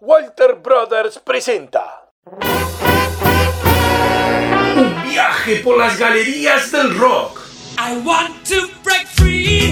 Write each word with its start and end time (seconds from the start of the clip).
Walter 0.00 0.56
Brothers 0.56 1.18
presenta 1.20 2.10
Un 4.76 5.02
viaje 5.04 5.60
por 5.64 5.78
las 5.78 5.98
galerías 5.98 6.70
del 6.70 6.96
rock, 6.98 7.40
I 7.78 7.96
want 8.04 8.46
to 8.48 8.68
break 8.84 9.06
free. 9.06 9.70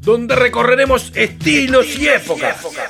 donde 0.00 0.34
recorreremos 0.36 1.12
estilos 1.14 1.98
y 1.98 2.08
épocas. 2.08 2.58
Abre 2.64 2.82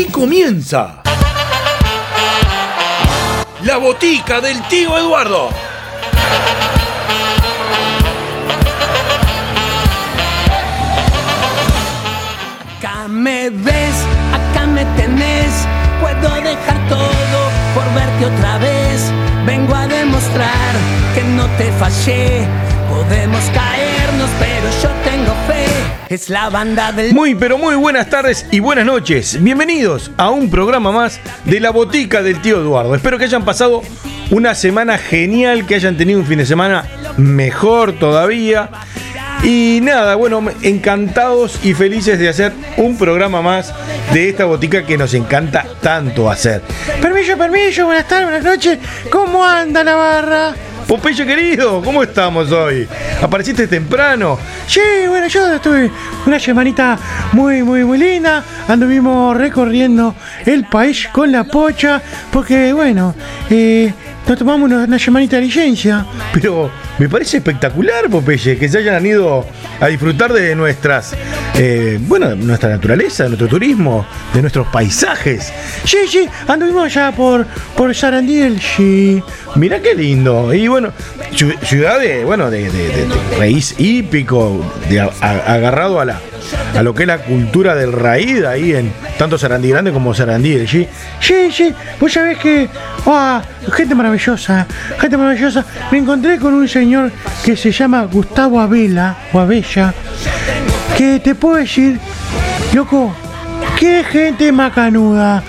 Aquí 0.00 0.10
comienza 0.10 1.02
la 3.64 3.76
botica 3.76 4.40
del 4.40 4.58
tío 4.62 4.96
Eduardo. 4.96 5.50
Acá 12.78 13.08
me 13.08 13.50
ves, 13.50 13.94
acá 14.32 14.64
me 14.64 14.86
tenés. 14.96 15.68
Puedo 16.00 16.34
dejar 16.36 16.88
todo 16.88 17.38
por 17.74 17.84
verte 17.92 18.24
otra 18.24 18.56
vez. 18.56 19.12
Vengo 19.44 19.74
a 19.74 19.86
demostrar 19.86 20.72
que 21.14 21.22
no 21.24 21.44
te 21.58 21.70
fallé. 21.72 22.48
Podemos 22.88 23.44
pero 24.38 24.68
yo 24.82 24.88
tengo 25.10 25.32
fe. 25.46 25.66
Es 26.08 26.28
la 26.28 26.50
banda 26.50 26.92
del 26.92 27.14
Muy 27.14 27.34
pero 27.34 27.56
muy 27.56 27.74
buenas 27.76 28.10
tardes 28.10 28.46
y 28.50 28.60
buenas 28.60 28.84
noches. 28.84 29.42
Bienvenidos 29.42 30.10
a 30.16 30.30
un 30.30 30.50
programa 30.50 30.92
más 30.92 31.20
de 31.44 31.60
la 31.60 31.70
botica 31.70 32.22
del 32.22 32.40
tío 32.42 32.56
Eduardo. 32.56 32.94
Espero 32.94 33.18
que 33.18 33.24
hayan 33.24 33.44
pasado 33.44 33.82
una 34.30 34.54
semana 34.54 34.98
genial, 34.98 35.66
que 35.66 35.76
hayan 35.76 35.96
tenido 35.96 36.18
un 36.18 36.26
fin 36.26 36.38
de 36.38 36.46
semana 36.46 36.84
mejor 37.16 37.92
todavía. 37.92 38.70
Y 39.42 39.80
nada, 39.82 40.16
bueno, 40.16 40.44
encantados 40.60 41.58
y 41.62 41.72
felices 41.72 42.18
de 42.18 42.28
hacer 42.28 42.52
un 42.76 42.98
programa 42.98 43.40
más 43.40 43.72
de 44.12 44.28
esta 44.28 44.44
botica 44.44 44.84
que 44.84 44.98
nos 44.98 45.14
encanta 45.14 45.64
tanto 45.80 46.30
hacer. 46.30 46.62
Permiso, 47.00 47.38
permiso, 47.38 47.86
buenas 47.86 48.06
tardes, 48.06 48.24
buenas 48.24 48.44
noches. 48.44 48.78
¿Cómo 49.10 49.44
anda 49.44 49.82
la 49.82 49.94
barra? 49.94 50.54
Popeye 50.90 51.24
querido, 51.24 51.80
¿cómo 51.84 52.02
estamos 52.02 52.50
hoy? 52.50 52.84
¿Apareciste 53.22 53.68
temprano? 53.68 54.36
Sí, 54.66 54.80
bueno, 55.06 55.28
yo 55.28 55.54
estuve 55.54 55.88
una 56.26 56.40
semanita 56.40 56.98
muy, 57.30 57.62
muy, 57.62 57.84
muy 57.84 57.96
linda. 57.96 58.42
Anduvimos 58.66 59.36
recorriendo 59.36 60.16
el 60.44 60.64
país 60.64 61.06
con 61.12 61.30
la 61.30 61.44
pocha, 61.44 62.02
porque, 62.32 62.72
bueno, 62.72 63.14
eh, 63.48 63.94
nos 64.30 64.38
tomamos 64.38 64.70
una, 64.70 64.84
una 64.84 64.96
semanita 64.98 65.36
de 65.36 65.42
licencia. 65.42 66.06
Pero 66.32 66.70
me 66.98 67.08
parece 67.08 67.38
espectacular, 67.38 68.08
Popeye, 68.08 68.56
que 68.56 68.68
se 68.68 68.78
hayan 68.78 69.04
ido 69.04 69.44
a 69.80 69.86
disfrutar 69.88 70.32
de 70.32 70.54
nuestras, 70.54 71.14
eh, 71.56 71.98
bueno, 72.02 72.36
nuestra 72.36 72.68
naturaleza, 72.70 73.24
de 73.24 73.30
nuestro 73.30 73.48
turismo, 73.48 74.06
de 74.32 74.40
nuestros 74.40 74.68
paisajes. 74.68 75.52
Sí, 75.84 75.98
sí, 76.08 76.28
anduvimos 76.46 76.84
allá 76.84 77.10
por, 77.10 77.44
por 77.76 77.92
Sarandí, 77.92 78.56
sí. 78.76 79.20
Mirá 79.56 79.80
qué 79.82 79.96
lindo. 79.96 80.54
Y 80.54 80.68
bueno, 80.68 80.92
ciu- 81.32 81.58
ciudad 81.64 81.98
de, 81.98 82.24
bueno, 82.24 82.50
de, 82.52 82.70
de- 82.70 82.88
de- 82.88 83.06
de 83.06 83.36
raíz 83.36 83.74
hípico, 83.78 84.64
de 84.88 85.00
a- 85.00 85.10
a- 85.20 85.54
agarrado 85.54 85.98
a 86.00 86.04
la 86.04 86.20
a 86.76 86.82
lo 86.82 86.94
que 86.94 87.02
es 87.02 87.06
la 87.08 87.18
cultura 87.18 87.74
del 87.74 87.92
raíz 87.92 88.44
ahí 88.44 88.72
en 88.74 88.92
tanto 89.20 89.36
Sarandí 89.36 89.68
Grande 89.68 89.92
como 89.92 90.14
Sarandí 90.14 90.54
del 90.54 90.66
G. 90.66 90.88
Sí, 91.20 91.52
sí, 91.52 91.74
vos 92.00 92.10
sabés 92.10 92.38
que. 92.38 92.70
ah, 93.04 93.42
gente 93.70 93.94
maravillosa, 93.94 94.66
gente 94.98 95.14
maravillosa. 95.18 95.62
Me 95.92 95.98
encontré 95.98 96.38
con 96.38 96.54
un 96.54 96.66
señor 96.66 97.12
que 97.44 97.54
se 97.54 97.70
llama 97.70 98.04
Gustavo 98.04 98.58
Abela, 98.58 99.14
o 99.34 99.38
Abella, 99.38 99.92
que 100.96 101.20
te 101.20 101.34
puedo 101.34 101.56
decir, 101.56 102.00
loco, 102.72 103.14
qué 103.78 104.02
gente 104.04 104.50
macanuda. 104.52 105.42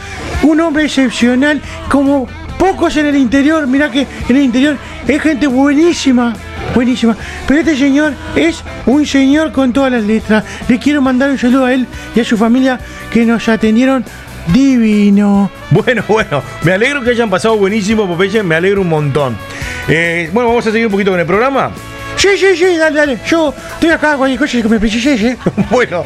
Un 0.44 0.60
hombre 0.60 0.84
excepcional, 0.84 1.62
como 1.88 2.28
pocos 2.60 2.98
en 2.98 3.06
el 3.06 3.16
interior. 3.16 3.68
Mirá 3.68 3.90
que 3.90 4.02
en 4.02 4.36
el 4.36 4.44
interior 4.44 4.76
es 5.08 5.22
gente 5.22 5.48
buenísima. 5.48 6.34
Buenísima. 6.74 7.16
Pero 7.48 7.60
este 7.60 7.76
señor 7.76 8.14
es 8.36 8.64
un 8.86 9.06
señor 9.06 9.52
con 9.52 9.74
todas 9.74 9.92
las 9.92 10.04
letras. 10.04 10.44
Le 10.68 10.80
quiero 10.80 11.02
mandar 11.02 11.30
un 11.30 11.38
saludo 11.38 11.66
a 11.66 11.74
él 11.74 11.88
y 12.16 12.20
a 12.20 12.24
su 12.24 12.38
familia 12.38 12.80
que 13.12 13.26
nos 13.26 13.48
atendieron 13.50 14.06
divino. 14.54 15.52
Bueno, 15.70 16.04
bueno, 16.08 16.42
me 16.64 16.74
alegro 16.74 17.02
que 17.02 17.12
hayan 17.12 17.30
pasado 17.30 17.58
buenísimo, 17.58 18.08
Popeye, 18.08 18.44
me 18.44 18.56
alegro 18.56 18.82
un 18.82 18.90
montón. 18.90 19.38
Eh, 19.88 20.30
bueno, 20.34 20.50
vamos 20.50 20.66
a 20.66 20.72
seguir 20.72 20.88
un 20.88 20.92
poquito 20.92 21.12
con 21.12 21.20
el 21.20 21.26
programa. 21.26 21.72
Sí, 22.22 22.38
sí, 22.38 22.56
sí, 22.56 22.78
dale, 22.78 23.00
dale. 23.00 23.20
Yo 23.28 23.52
estoy 23.74 23.90
acá, 23.90 24.16
cualquier 24.16 24.40
cosa 24.40 24.62
que 24.62 24.70
me 24.70 24.80
precises, 24.80 25.20
¿eh? 25.24 25.38
Bueno, 25.72 26.04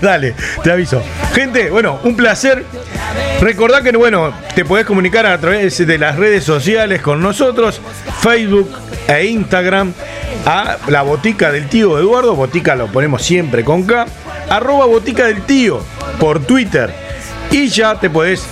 dale, 0.00 0.32
te 0.62 0.70
aviso. 0.70 1.02
Gente, 1.34 1.70
bueno, 1.70 1.98
un 2.04 2.14
placer. 2.14 2.64
Recordá 3.40 3.82
que, 3.82 3.90
bueno, 3.96 4.32
te 4.54 4.64
podés 4.64 4.86
comunicar 4.86 5.26
a 5.26 5.36
través 5.38 5.84
de 5.84 5.98
las 5.98 6.14
redes 6.14 6.44
sociales 6.44 7.02
con 7.02 7.20
nosotros, 7.20 7.80
Facebook 8.20 8.70
e 9.08 9.26
Instagram, 9.26 9.92
a 10.44 10.76
la 10.86 11.02
botica 11.02 11.50
del 11.50 11.68
tío 11.68 11.98
Eduardo, 11.98 12.36
botica 12.36 12.76
lo 12.76 12.86
ponemos 12.86 13.22
siempre 13.22 13.64
con 13.64 13.82
K, 13.82 14.06
arroba 14.48 14.86
botica 14.86 15.26
del 15.26 15.42
tío 15.42 15.82
por 16.20 16.46
Twitter. 16.46 16.94
Y 17.50 17.66
ya 17.66 17.98
te 17.98 18.08
podés 18.08 18.46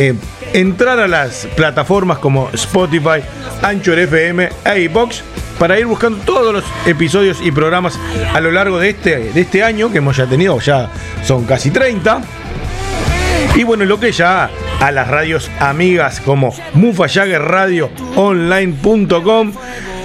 eh, 0.00 0.14
entrar 0.52 0.98
a 0.98 1.06
las 1.06 1.46
plataformas 1.54 2.18
como 2.18 2.50
Spotify, 2.54 3.22
Anchor 3.62 4.00
FM 4.00 4.48
e 4.64 4.80
iBox 4.80 5.22
para 5.58 5.78
ir 5.78 5.86
buscando 5.86 6.18
todos 6.24 6.52
los 6.52 6.64
episodios 6.86 7.38
y 7.42 7.50
programas 7.50 7.98
a 8.34 8.40
lo 8.40 8.50
largo 8.50 8.78
de 8.78 8.90
este, 8.90 9.32
de 9.32 9.40
este 9.40 9.62
año 9.62 9.90
que 9.90 9.98
hemos 9.98 10.16
ya 10.16 10.26
tenido, 10.26 10.58
ya 10.60 10.90
son 11.22 11.44
casi 11.44 11.70
30. 11.70 12.20
Y 13.54 13.64
bueno, 13.64 13.84
lo 13.84 13.98
que 13.98 14.12
ya 14.12 14.50
a 14.80 14.90
las 14.90 15.08
radios 15.08 15.50
amigas 15.60 16.20
como 16.20 16.54
mufayagerradioonline.com, 16.74 19.52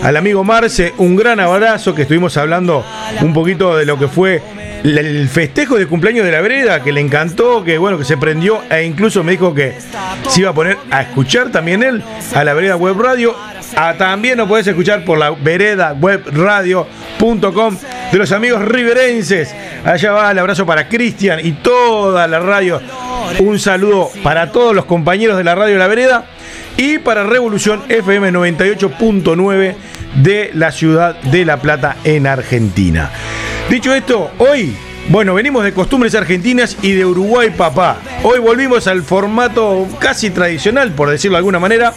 al 0.04 0.18
amigo 0.18 0.44
Marce, 0.44 0.94
un 0.98 1.16
gran 1.16 1.40
abrazo 1.40 1.94
que 1.94 2.04
estuvimos 2.04 2.38
hablando 2.38 2.86
un 3.22 3.34
poquito 3.34 3.76
de 3.76 3.86
lo 3.86 4.00
que 4.00 4.08
fue 4.08 4.42
el- 4.84 5.30
festejo 5.30 5.78
de 5.78 5.88
cumpleaños 5.88 6.26
de 6.26 6.32
la 6.32 6.42
vereda, 6.42 6.84
que 6.84 6.92
le 6.92 7.02
encantó, 7.02 7.64
que 7.64 7.78
bueno, 7.78 7.98
que 7.98 8.06
se 8.06 8.18
prendió 8.18 8.62
e 8.70 8.84
incluso 8.84 9.24
me 9.24 9.32
dijo 9.34 9.54
que 9.54 9.74
se 10.30 10.42
iba 10.42 10.50
a 10.50 10.54
poner 10.54 10.78
a 10.90 11.02
escuchar 11.02 11.50
también 11.52 11.84
él 11.84 12.04
a 12.34 12.44
la 12.44 12.54
vereda 12.54 12.76
web 12.76 13.00
radio. 13.00 13.36
Ah, 13.76 13.94
también 13.98 14.38
lo 14.38 14.48
podés 14.48 14.68
escuchar 14.68 15.06
por 15.06 15.18
la 15.18 15.32
vereda 15.32 15.94
web 15.94 16.22
radio.com 16.34 17.78
de 18.12 18.18
los 18.18 18.32
amigos 18.32 18.64
riverenses. 18.66 19.56
Allá 19.86 20.12
va 20.12 20.32
el 20.32 20.40
abrazo 20.40 20.66
para 20.66 20.88
Cristian 20.90 21.40
y 21.44 21.54
toda 21.54 22.28
la 22.28 22.40
radio. 22.40 22.82
Un 23.40 23.60
saludo 23.60 24.10
para 24.24 24.52
todos 24.52 24.76
los 24.76 24.86
compañeros 24.86 25.38
de 25.38 25.44
la 25.46 25.56
radio 25.56 25.78
La 25.78 25.88
Vereda 25.88 26.26
y 26.76 26.98
para 26.98 27.24
Revolución 27.24 27.82
FM 27.88 28.32
98.9 28.34 29.76
de 30.16 30.52
la 30.54 30.72
ciudad 30.72 31.16
de 31.22 31.46
La 31.46 31.58
Plata 31.58 31.96
en 32.04 32.28
Argentina. 32.28 33.10
Dicho 33.70 33.94
esto, 33.94 34.32
hoy, 34.38 34.76
bueno, 35.10 35.34
venimos 35.34 35.64
de 35.64 35.74
costumbres 35.74 36.14
argentinas 36.16 36.78
y 36.82 36.92
de 36.92 37.06
Uruguay 37.06 37.50
papá. 37.52 37.98
Hoy 38.24 38.40
volvimos 38.40 38.88
al 38.88 39.02
formato 39.04 39.88
casi 40.00 40.30
tradicional, 40.30 40.92
por 40.94 41.10
decirlo 41.10 41.36
de 41.36 41.40
alguna 41.40 41.60
manera, 41.60 41.94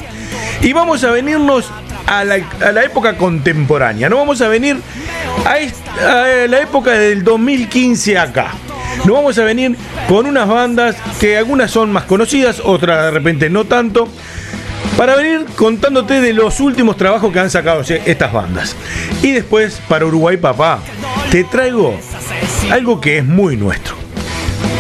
y 0.61 0.73
vamos 0.73 1.03
a 1.05 1.11
venirnos 1.11 1.71
a 2.07 2.25
la, 2.25 2.85
época 2.85 3.17
contemporánea. 3.17 4.09
No 4.09 4.17
vamos 4.17 4.41
a 4.41 4.49
venir 4.49 4.77
a, 5.45 6.47
la 6.47 6.61
época 6.61 6.93
del 6.93 7.25
2015 7.25 8.19
acá. 8.19 8.53
Nos 9.05 9.17
vamos 9.17 9.39
a 9.39 9.45
venir 9.45 9.77
con 10.09 10.27
unas 10.27 10.49
bandas 10.49 10.97
que 11.19 11.37
algunas 11.37 11.71
son 11.71 11.93
más 11.93 12.05
conocidas, 12.05 12.61
otras 12.65 13.07
de 13.07 13.11
repente 13.11 13.51
no 13.51 13.65
tanto, 13.65 14.09
para 14.97 15.17
venir 15.17 15.47
contándote 15.57 16.21
de 16.21 16.33
los 16.33 16.61
últimos 16.61 16.97
trabajos 16.97 17.33
que 17.33 17.41
han 17.41 17.51
sacado 17.51 17.83
estas 17.83 18.33
bandas. 18.33 18.77
Y 19.23 19.33
después, 19.33 19.81
para 19.89 20.07
Uruguay 20.07 20.37
Papá, 20.37 20.81
te 21.31 21.45
traigo 21.45 21.99
algo 22.71 23.01
que 23.01 23.19
es 23.19 23.25
muy 23.25 23.57
nuestro. 23.57 23.97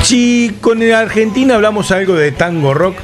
Si 0.03 0.57
con 0.61 0.83
Argentina 0.83 1.55
hablamos 1.55 1.91
algo 1.91 2.15
de 2.15 2.33
tango 2.33 2.75
rock, 2.75 2.97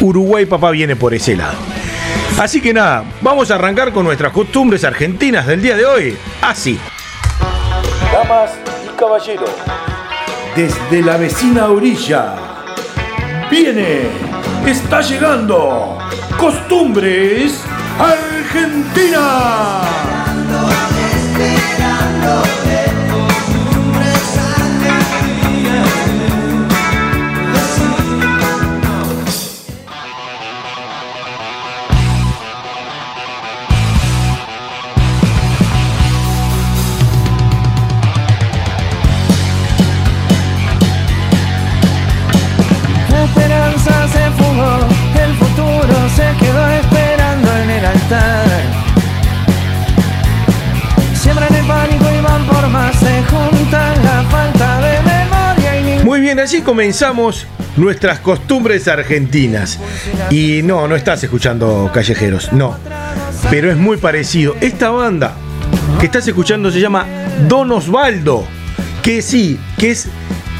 Uruguay 0.00 0.46
Papá 0.46 0.70
viene 0.70 0.94
por 0.94 1.14
ese 1.14 1.36
lado. 1.36 1.56
Así 2.38 2.60
que 2.60 2.74
nada, 2.74 3.04
vamos 3.22 3.50
a 3.50 3.54
arrancar 3.54 3.92
con 3.92 4.04
nuestras 4.04 4.32
costumbres 4.32 4.84
argentinas 4.84 5.46
del 5.46 5.62
día 5.62 5.74
de 5.74 5.86
hoy. 5.86 6.16
Así. 6.42 6.78
Damas 8.12 8.52
y 8.84 8.98
caballeros, 8.98 9.50
Desde 10.54 11.02
la 11.02 11.16
vecina 11.16 11.66
orilla. 11.68 12.34
Viene, 13.50 14.25
está 14.70 15.00
llegando. 15.00 15.98
Costumbres 16.38 17.62
Argentina. 17.98 19.16
Bien, 56.36 56.44
así 56.44 56.60
comenzamos 56.60 57.46
nuestras 57.76 58.18
costumbres 58.18 58.88
argentinas. 58.88 59.78
Y 60.30 60.60
no, 60.62 60.86
no 60.86 60.94
estás 60.94 61.22
escuchando 61.24 61.90
callejeros, 61.94 62.52
no. 62.52 62.76
Pero 63.50 63.70
es 63.70 63.76
muy 63.76 63.96
parecido. 63.96 64.54
Esta 64.60 64.90
banda 64.90 65.34
que 65.98 66.06
estás 66.06 66.28
escuchando 66.28 66.70
se 66.70 66.80
llama 66.80 67.06
Don 67.48 67.70
Osvaldo. 67.72 68.46
Que 69.02 69.22
sí, 69.22 69.58
que 69.78 69.92
es 69.92 70.08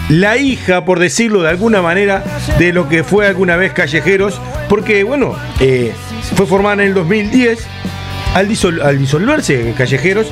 la 0.09 0.39
hija, 0.39 0.85
por 0.85 0.99
decirlo 0.99 1.43
de 1.43 1.51
alguna 1.51 1.83
manera, 1.83 2.25
de 2.59 2.73
lo 2.73 2.89
que 2.89 3.05
fue 3.05 3.27
alguna 3.27 3.57
vez 3.57 3.73
Callejeros. 3.73 4.41
Porque, 4.71 5.05
bueno, 5.05 5.35
eh, 5.61 5.93
fue 6.37 6.47
formada 6.47 6.75
en 6.75 6.89
el 6.89 6.95
2010. 6.95 7.59
Al, 8.35 8.49
al 8.83 8.99
disolverse 8.99 9.75
Callejeros, 9.77 10.29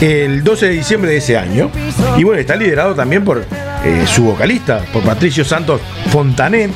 el 0.00 0.42
12 0.44 0.66
de 0.66 0.72
diciembre 0.72 1.10
de 1.10 1.18
ese 1.18 1.36
año. 1.36 1.70
Y 2.16 2.24
bueno, 2.24 2.40
está 2.40 2.56
liderado 2.56 2.94
también 2.94 3.24
por 3.24 3.44
eh, 3.84 4.04
su 4.06 4.24
vocalista, 4.24 4.80
por 4.92 5.02
Patricio 5.02 5.44
Santos 5.44 5.80
Fontanet. 6.10 6.70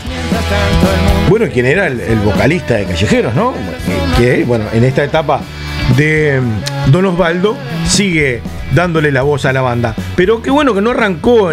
Bueno, 1.29 1.47
quien 1.53 1.67
era 1.67 1.87
el, 1.87 2.17
vocalista 2.25 2.75
de 2.75 2.85
Callejeros, 2.85 3.35
¿no? 3.35 3.55
Que, 4.17 4.45
bueno, 4.45 4.65
en 4.73 4.85
esta 4.85 5.05
etapa 5.05 5.41
de 5.97 6.41
mm, 6.41 6.91
Don 6.91 7.05
Osvaldo 7.07 7.57
sigue 7.87 8.43
dándole 8.73 9.13
la 9.13 9.23
voz 9.23 9.45
a 9.45 9.53
la 9.53 9.63
banda. 9.63 9.95
Pero 10.17 10.43
qué 10.43 10.51
bueno 10.51 10.75
que 10.75 10.81
no 10.81 10.91
arrancó 10.91 11.51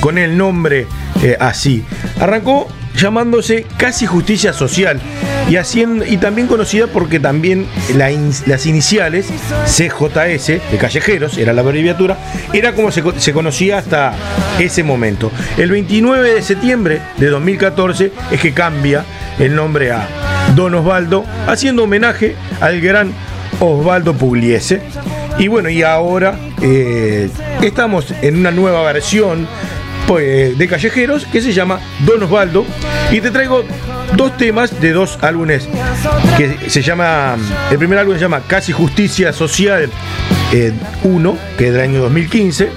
con 0.00 0.18
el 0.18 0.36
nombre 0.36 0.86
eh, 1.22 1.36
así. 1.38 1.84
Arrancó 2.20 2.68
llamándose 2.94 3.66
Casi 3.76 4.06
Justicia 4.06 4.52
Social 4.52 5.00
y, 5.48 5.56
haciendo, 5.56 6.04
y 6.04 6.16
también 6.18 6.46
conocida 6.46 6.86
porque 6.86 7.20
también 7.20 7.66
las 7.94 8.66
iniciales 8.66 9.26
CJS 9.66 10.46
de 10.46 10.78
Callejeros, 10.78 11.38
era 11.38 11.52
la 11.52 11.62
abreviatura, 11.62 12.18
era 12.52 12.74
como 12.74 12.90
se, 12.90 13.32
conocía 13.32 13.78
hasta 13.78 14.14
ese 14.58 14.82
momento. 14.82 15.30
El 15.56 15.70
29 15.70 16.34
de 16.34 16.42
septiembre 16.42 17.00
de 17.16 17.28
2014 17.28 18.12
es 18.30 18.40
que 18.40 18.52
cambia 18.52 19.04
el 19.38 19.54
nombre 19.54 19.92
a 19.92 20.08
Don 20.54 20.74
Osvaldo, 20.74 21.24
haciendo 21.46 21.84
homenaje 21.84 22.36
al 22.60 22.80
gran 22.80 23.12
Osvaldo 23.60 24.14
Pugliese. 24.14 24.82
Y 25.38 25.48
bueno, 25.48 25.68
y 25.68 25.82
ahora 25.82 26.38
eh, 26.60 27.30
estamos 27.62 28.12
en 28.22 28.36
una 28.36 28.50
nueva 28.50 28.82
versión 28.82 29.46
pues, 30.06 30.58
de 30.58 30.68
Callejeros 30.68 31.26
que 31.26 31.40
se 31.40 31.52
llama 31.52 31.80
Don 32.04 32.22
Osvaldo. 32.22 32.64
Y 33.10 33.20
te 33.20 33.30
traigo 33.30 33.64
dos 34.16 34.36
temas 34.36 34.80
de 34.80 34.92
dos 34.92 35.18
álbumes 35.22 35.68
que 36.36 36.70
se 36.70 36.82
llama. 36.82 37.36
El 37.70 37.78
primer 37.78 37.98
álbum 37.98 38.14
se 38.14 38.20
llama 38.20 38.42
Casi 38.46 38.72
Justicia 38.72 39.32
Social 39.32 39.90
1, 41.02 41.30
eh, 41.30 41.36
que 41.56 41.68
es 41.68 41.72
del 41.72 41.82
año 41.82 42.00
2015. 42.02 42.70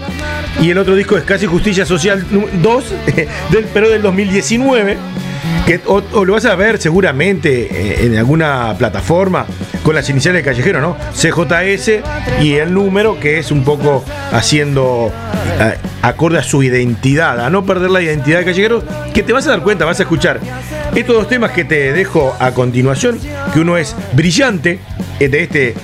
Y 0.62 0.70
el 0.70 0.78
otro 0.78 0.96
disco 0.96 1.18
es 1.18 1.24
Casi 1.24 1.46
Justicia 1.46 1.86
Social 1.86 2.26
2, 2.62 2.84
del, 3.52 3.66
pero 3.74 3.90
del 3.90 4.02
2019 4.02 4.98
que 5.66 5.80
lo 5.86 6.34
vas 6.34 6.46
a 6.46 6.56
ver 6.56 6.80
seguramente 6.80 7.68
eh, 7.72 8.06
en 8.06 8.18
alguna 8.18 8.76
plataforma 8.78 9.46
con 9.84 9.96
las 9.96 10.10
iniciales 10.10 10.44
de 10.44 10.50
Callejero, 10.50 10.82
¿no? 10.82 10.98
CJS 11.14 12.02
y 12.42 12.54
el 12.54 12.74
número 12.74 13.20
que 13.20 13.38
es 13.40 13.52
un 13.52 13.64
poco 13.64 14.04
haciendo 14.32 15.12
eh, 15.60 15.76
acorde 16.02 16.40
a 16.40 16.44
su 16.44 16.64
identidad, 16.64 17.44
a 17.46 17.50
no 17.50 17.66
perder 17.66 17.92
la 17.92 18.02
identidad 18.02 18.40
de 18.40 18.46
Callejero, 18.46 18.84
que 19.14 19.24
te 19.24 19.34
vas 19.34 19.48
a 19.48 19.52
dar 19.52 19.62
cuenta, 19.62 19.86
vas 19.86 20.00
a 20.00 20.04
escuchar 20.04 20.40
estos 20.96 21.16
dos 21.16 21.28
temas 21.28 21.52
que 21.52 21.64
te 21.64 21.94
dejo 21.94 22.36
a 22.40 22.52
continuación, 22.52 23.20
que 23.54 23.60
uno 23.60 23.78
es 23.78 23.96
brillante, 24.14 24.80
eh, 25.20 25.30
de 25.30 25.44
este 25.44 25.76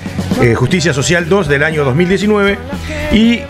Justicia 0.54 0.92
Social 0.92 1.28
2 1.28 1.48
del 1.48 1.62
año 1.64 1.84
2019, 1.84 2.58
y 3.12 3.40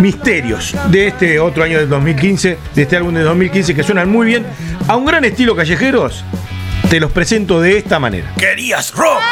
Misterios 0.00 0.74
de 0.90 1.06
este 1.06 1.40
otro 1.40 1.64
año 1.64 1.78
del 1.78 1.88
2015, 1.88 2.58
de 2.74 2.82
este 2.82 2.96
álbum 2.96 3.14
de 3.14 3.22
2015 3.22 3.74
que 3.74 3.82
suenan 3.82 4.10
muy 4.10 4.26
bien, 4.26 4.44
a 4.88 4.96
un 4.96 5.06
gran 5.06 5.24
estilo 5.24 5.56
callejeros, 5.56 6.22
te 6.90 7.00
los 7.00 7.10
presento 7.12 7.60
de 7.60 7.78
esta 7.78 7.98
manera. 7.98 8.32
¿Querías 8.36 8.92
rock? 8.92 9.22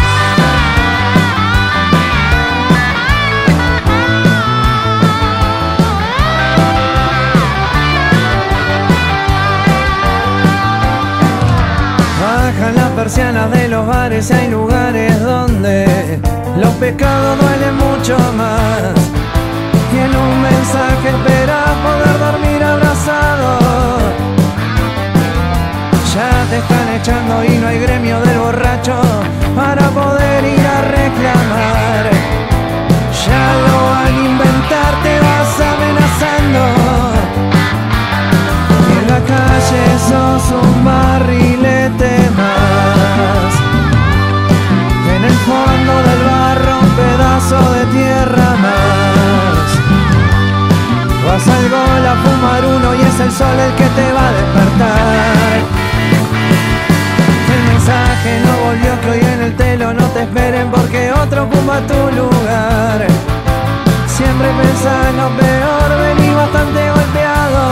Persianas 13.05 13.51
de 13.51 13.69
los 13.69 13.87
bares, 13.87 14.31
hay 14.31 14.49
lugares 14.49 15.23
donde 15.23 15.85
los 16.57 16.73
pecados 16.77 17.39
duelen 17.39 17.77
mucho 17.77 18.17
más 18.35 18.95
y 19.93 19.99
en 19.99 20.17
un 20.17 20.41
mensaje 20.41 21.09
espera 21.11 21.65
poder 21.85 22.19
dormir 22.19 22.65
abrazado. 22.65 23.59
Ya 26.15 26.47
te 26.49 26.57
están 26.57 26.89
echando 26.99 27.45
y 27.45 27.59
no 27.59 27.69
hay 27.69 27.79
gremio 27.79 28.19
del 28.21 28.39
borracho 28.39 28.99
para 29.55 29.87
poder 29.91 30.24
uno 52.63 52.95
y 52.95 53.01
es 53.01 53.21
el 53.21 53.33
sol 53.33 53.59
el 53.59 53.73
que 53.75 53.89
te 53.99 54.13
va 54.13 54.29
a 54.29 54.33
despertar. 54.33 55.55
El 57.55 57.63
mensaje 57.73 58.41
no 58.45 58.53
volvió 58.67 59.01
que 59.01 59.11
hoy 59.11 59.33
en 59.35 59.43
el 59.43 59.57
telo 59.57 59.93
no 59.95 60.05
te 60.09 60.23
esperen 60.23 60.71
porque 60.71 61.11
otro 61.13 61.45
ocupa 61.45 61.81
tu 61.81 62.01
lugar. 62.15 63.07
Siempre 64.07 64.49
pensás 64.63 65.15
lo 65.17 65.29
peor, 65.41 65.89
vení 66.03 66.35
bastante 66.35 66.91
golpeado. 66.91 67.63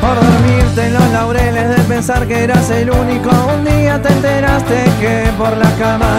Por 0.00 0.14
dormirte 0.14 0.86
en 0.86 0.94
los 0.94 1.08
laureles 1.10 1.68
de 1.76 1.82
pensar 1.84 2.26
que 2.28 2.44
eras 2.44 2.70
el 2.70 2.90
único, 2.90 3.30
un 3.54 3.64
día 3.64 4.00
te 4.00 4.12
enteraste 4.12 4.84
que 5.00 5.30
por 5.36 5.56
la 5.56 5.70
cama 5.82 6.12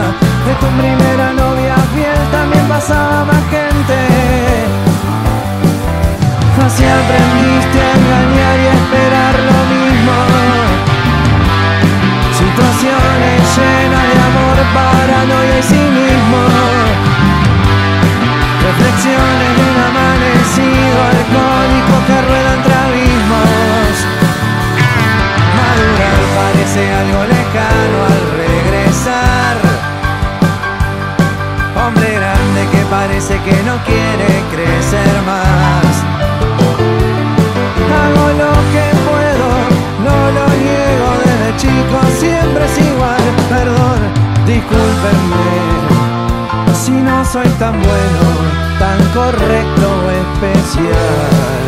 de 0.45 0.53
tu 0.59 0.67
primera 0.81 1.33
novia 1.33 1.75
fiel 1.93 2.21
también 2.31 2.65
pasaba 2.67 3.33
gente. 3.49 4.90
Así 6.65 6.85
aprendiste 6.85 7.81
a 7.81 7.91
engañar 7.97 8.59
y 8.59 8.67
a 8.67 8.73
esperar 8.73 9.35
lo 9.49 9.59
mismo. 9.73 10.17
Situaciones 12.37 13.41
llenas 13.57 14.05
de 14.09 14.17
amor, 14.29 14.57
paranoia 14.71 15.57
y 15.57 15.63
cinismo. 15.63 16.43
Reflexiones 18.61 19.51
de 19.57 19.63
un 19.71 19.77
amanecido 19.89 20.97
alcohólico 21.13 21.93
que 22.07 22.17
rueda 22.29 22.53
entre 22.53 22.73
abismos. 22.85 23.93
Madurar 25.57 26.21
parece 26.37 26.81
algo 27.01 27.21
lejano 27.25 27.97
al 28.13 28.21
regresar. 28.43 29.55
Hombre 31.83 32.13
grande 32.13 32.61
que 32.71 32.85
parece 32.85 33.33
que 33.41 33.63
no 33.63 33.77
quiere 33.83 34.43
crecer 34.53 35.21
más 35.25 36.10
lo 38.33 38.51
que 38.73 38.85
puedo, 39.07 39.47
no 40.05 40.17
lo 40.35 40.45
niego 40.63 41.09
desde 41.23 41.49
chico, 41.57 41.97
siempre 42.19 42.65
es 42.65 42.77
igual, 42.77 43.23
perdón, 43.49 43.99
discúlpenme, 44.45 45.49
si 46.73 46.91
no 46.91 47.25
soy 47.25 47.47
tan 47.59 47.73
bueno, 47.73 48.23
tan 48.79 48.99
correcto 49.13 49.85
o 50.05 50.09
especial. 50.23 51.61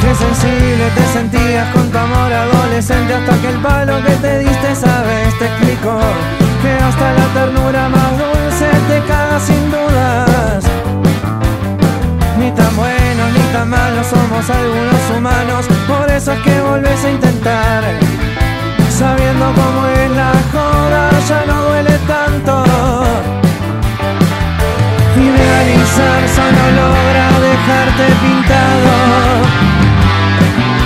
Qué 0.00 0.14
sensible 0.14 0.90
te 0.94 1.04
sentías 1.12 1.68
con 1.74 1.90
tu 1.90 1.98
amor 1.98 2.32
adolescente 2.32 3.14
hasta 3.14 3.36
que 3.42 3.48
el 3.48 3.56
palo 3.56 4.02
que 4.02 4.12
te 4.12 4.38
diste 4.38 4.72
esa 4.72 5.02
vez 5.02 5.38
te 5.38 5.46
explicó 5.46 5.98
que 6.62 6.72
hasta 6.72 7.12
la 7.12 7.26
ternura 7.34 7.88
más 7.88 8.10
dulce 8.12 8.70
te 8.88 9.06
caga 9.06 9.38
sin 9.38 9.70
dudas. 9.70 10.64
Tan 13.52 13.70
malo 13.70 14.04
somos 14.04 14.50
algunos 14.50 15.10
humanos, 15.16 15.66
por 15.86 16.10
eso 16.10 16.32
es 16.32 16.40
que 16.40 16.60
volvés 16.60 17.02
a 17.04 17.10
intentar. 17.10 17.82
Sabiendo 18.90 19.46
cómo 19.54 19.86
es 19.86 20.10
la 20.10 20.32
joda, 20.52 21.10
ya 21.26 21.44
no 21.46 21.62
duele 21.68 21.98
tanto. 22.06 22.64
Idealizar 25.16 26.20
solo 26.36 26.64
logra 26.80 27.26
dejarte 27.48 28.04
pintado. 28.22 28.94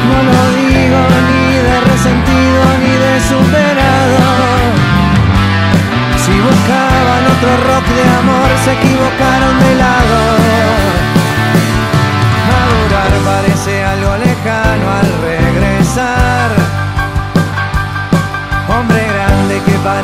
No 0.09 0.19
lo 0.28 0.40
digo 0.61 1.00
ni 1.28 1.45
de 1.66 1.81
resentido 1.90 2.62
ni 2.83 2.92
de 3.04 3.14
superado. 3.33 4.23
Si 6.25 6.33
buscaban 6.33 7.23
otro 7.35 7.52
rock 7.69 7.87
de 7.99 8.04
amor, 8.21 8.50
se 8.64 8.73
equivocaron 8.73 9.59
de 9.59 9.75
lado 9.75 10.41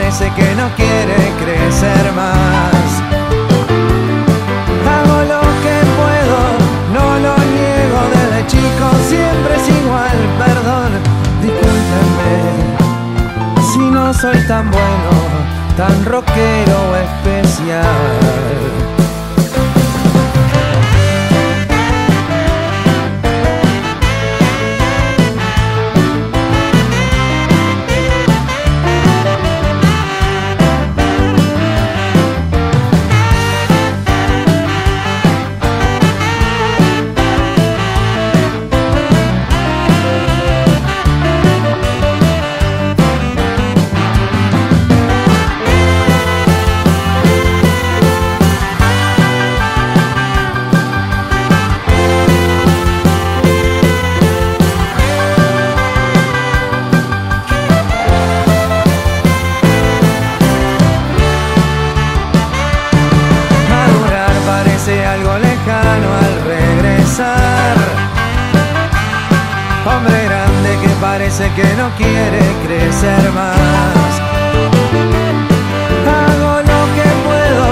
parece 0.09 0.33
que 0.37 0.55
no 0.55 0.71
quiere 0.75 1.17
crecer 1.39 2.13
más. 2.17 3.03
Hago 4.89 5.19
lo 5.33 5.43
que 5.63 5.77
puedo, 6.01 6.41
no 6.95 7.07
lo 7.19 7.35
niego 7.37 8.01
desde 8.15 8.41
chico, 8.47 8.87
siempre 9.07 9.53
es 9.57 9.67
igual, 9.69 10.19
perdón, 10.39 10.91
discúlpenme. 11.43 12.39
Si 13.71 13.83
no 13.91 14.15
soy 14.15 14.41
tan 14.47 14.71
bueno, 14.71 15.13
tan 15.77 16.07
rockero 16.07 16.91
o 16.91 16.97
especial. 16.97 18.98
Que 71.59 71.75
no 71.75 71.91
quiere 71.97 72.41
crecer 72.65 73.33
más. 73.33 74.13
Hago 76.07 76.55
lo 76.71 76.81
que 76.97 77.09
puedo, 77.27 77.67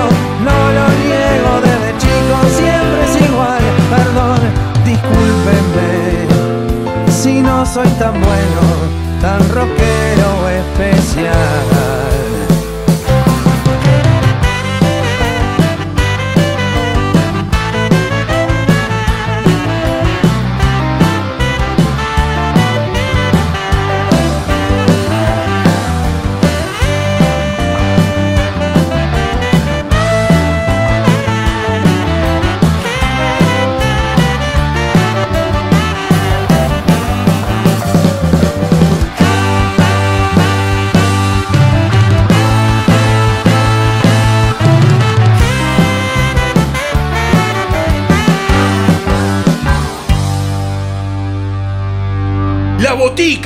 no 0.48 0.58
lo 0.76 0.86
niego 1.04 1.52
desde 1.62 1.90
chico, 2.02 2.36
siempre 2.58 3.00
es 3.04 3.14
igual. 3.28 3.64
Perdón, 3.94 4.40
discúlpenme 4.84 5.92
si 7.08 7.34
no 7.42 7.64
soy 7.64 7.88
tan 7.90 8.14
bueno, 8.14 8.62
tan 9.20 9.40
rockero 9.50 10.48
especial. 10.48 12.05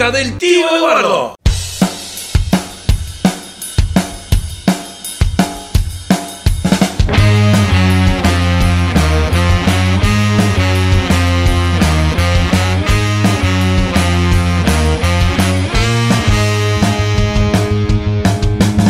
Del 0.09 0.39
tío 0.39 0.67
Eduardo. 0.75 1.35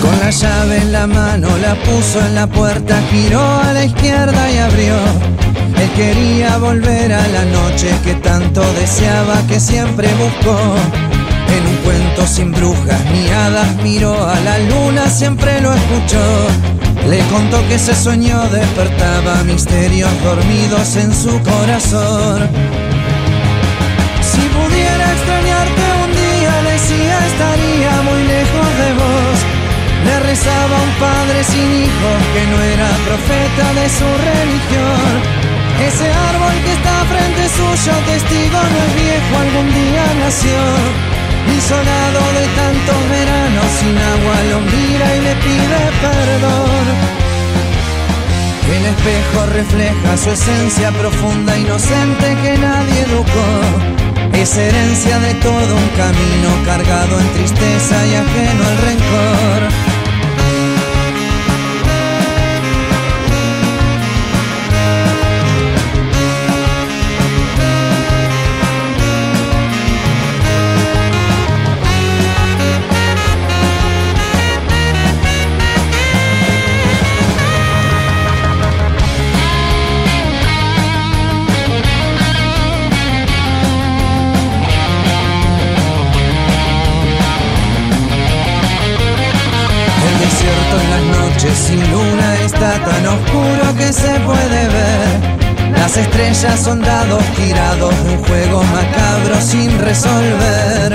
Con 0.00 0.20
la 0.20 0.30
llave 0.30 0.76
en 0.76 0.92
la 0.92 1.08
mano 1.08 1.48
la 1.58 1.74
puso 1.74 2.20
en 2.20 2.36
la 2.36 2.46
puerta, 2.46 3.02
giró 3.10 3.40
a 3.40 3.72
la 3.72 3.84
izquierda 3.84 4.52
y 4.52 4.58
abrió. 4.58 5.49
Él 5.80 5.90
quería 5.92 6.58
volver 6.58 7.10
a 7.10 7.26
la 7.28 7.44
noche 7.46 7.88
que 8.04 8.12
tanto 8.16 8.60
deseaba, 8.74 9.40
que 9.48 9.58
siempre 9.58 10.08
buscó. 10.14 10.58
En 11.56 11.66
un 11.66 11.76
cuento 11.76 12.26
sin 12.26 12.52
brujas 12.52 13.00
ni 13.10 13.30
hadas 13.30 13.76
miró 13.82 14.12
a 14.28 14.38
la 14.40 14.58
luna, 14.58 15.08
siempre 15.08 15.58
lo 15.62 15.72
escuchó. 15.72 16.26
Le 17.08 17.20
contó 17.32 17.66
que 17.66 17.76
ese 17.76 17.94
sueño 17.94 18.38
despertaba 18.50 19.42
misterios 19.44 20.10
dormidos 20.22 20.96
en 20.96 21.14
su 21.14 21.40
corazón. 21.40 22.46
Si 24.20 24.42
pudiera 24.58 25.12
extrañarte 25.14 25.82
un 26.04 26.10
día, 26.12 26.54
decía, 26.72 27.26
estaría 27.32 28.02
muy 28.02 28.22
lejos 28.34 28.68
de 28.82 28.90
vos. 29.00 29.36
Le 30.04 30.20
rezaba 30.28 30.76
un 30.76 30.92
padre 31.00 31.42
sin 31.42 31.68
hijos 31.84 32.18
que 32.34 32.42
no 32.50 32.62
era 32.74 32.88
profeta 33.08 33.80
de 33.80 33.88
su 33.88 34.08
religión. 34.28 35.49
Ese 35.88 36.06
árbol 36.12 36.56
que 36.64 36.72
está 36.72 36.96
frente 37.12 37.42
suyo, 37.56 37.92
testigo 38.06 38.58
no 38.72 38.78
es 38.86 38.92
viejo, 39.02 39.32
algún 39.44 39.68
día 39.72 40.04
nació. 40.20 40.60
Isolado 41.56 42.22
de 42.38 42.46
tantos 42.60 43.00
veranos, 43.10 43.68
sin 43.80 43.96
agua 43.96 44.36
lo 44.50 44.60
mira 44.60 45.06
y 45.16 45.20
le 45.26 45.34
pide 45.44 45.80
perdón. 46.04 47.20
El 48.76 48.86
espejo 48.86 49.46
refleja 49.46 50.16
su 50.16 50.30
esencia 50.30 50.92
profunda, 50.92 51.58
inocente 51.58 52.36
que 52.42 52.58
nadie 52.58 53.00
educó. 53.02 53.50
Es 54.34 54.56
herencia 54.56 55.18
de 55.18 55.34
todo 55.34 55.76
un 55.76 55.88
camino 55.96 56.50
cargado 56.64 57.18
en 57.18 57.28
tristeza 57.32 58.06
y 58.06 58.14
ajeno 58.14 58.62
al 58.70 58.78
rencor. 58.78 59.89
Juego 98.50 98.64
macabro 98.64 99.40
sin 99.40 99.70
resolver. 99.78 100.90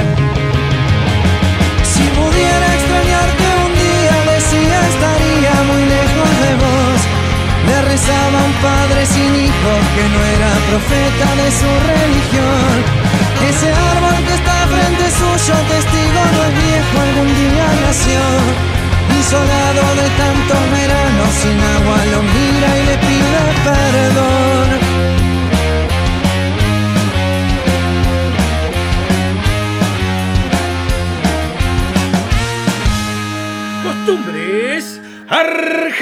Si 1.92 2.04
pudiera 2.20 2.68
extrañarte 2.78 3.46
un 3.66 3.72
día, 3.86 4.16
decía 4.34 4.78
estaría 4.92 5.56
muy 5.70 5.84
lejos 5.96 6.32
de 6.44 6.52
vos. 6.64 7.00
Le 7.68 7.78
rezaba 7.92 8.40
un 8.50 8.56
padre 8.68 9.06
sin 9.06 9.32
hijos 9.48 9.80
que 9.96 10.06
no 10.14 10.20
era 10.36 10.52
profeta 10.70 11.28
de 11.42 11.50
su 11.60 11.72
religión. 11.94 12.74
Ese 13.50 13.70
árbol 13.94 14.18
que 14.26 14.34
está 14.42 14.58
frente 14.74 15.06
suyo, 15.20 15.56
testigo 15.72 16.22
no 16.34 16.40
es 16.48 16.54
viejo, 16.66 16.96
algún 17.08 17.30
día 17.42 17.68
nació. 17.86 18.22
Isolado 19.20 19.84
de 20.02 20.08
tantos 20.22 20.64
veranos 20.76 21.32
sin 21.42 21.58
agua 21.76 21.98
lo 22.12 22.20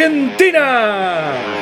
argentinas. 0.04 1.54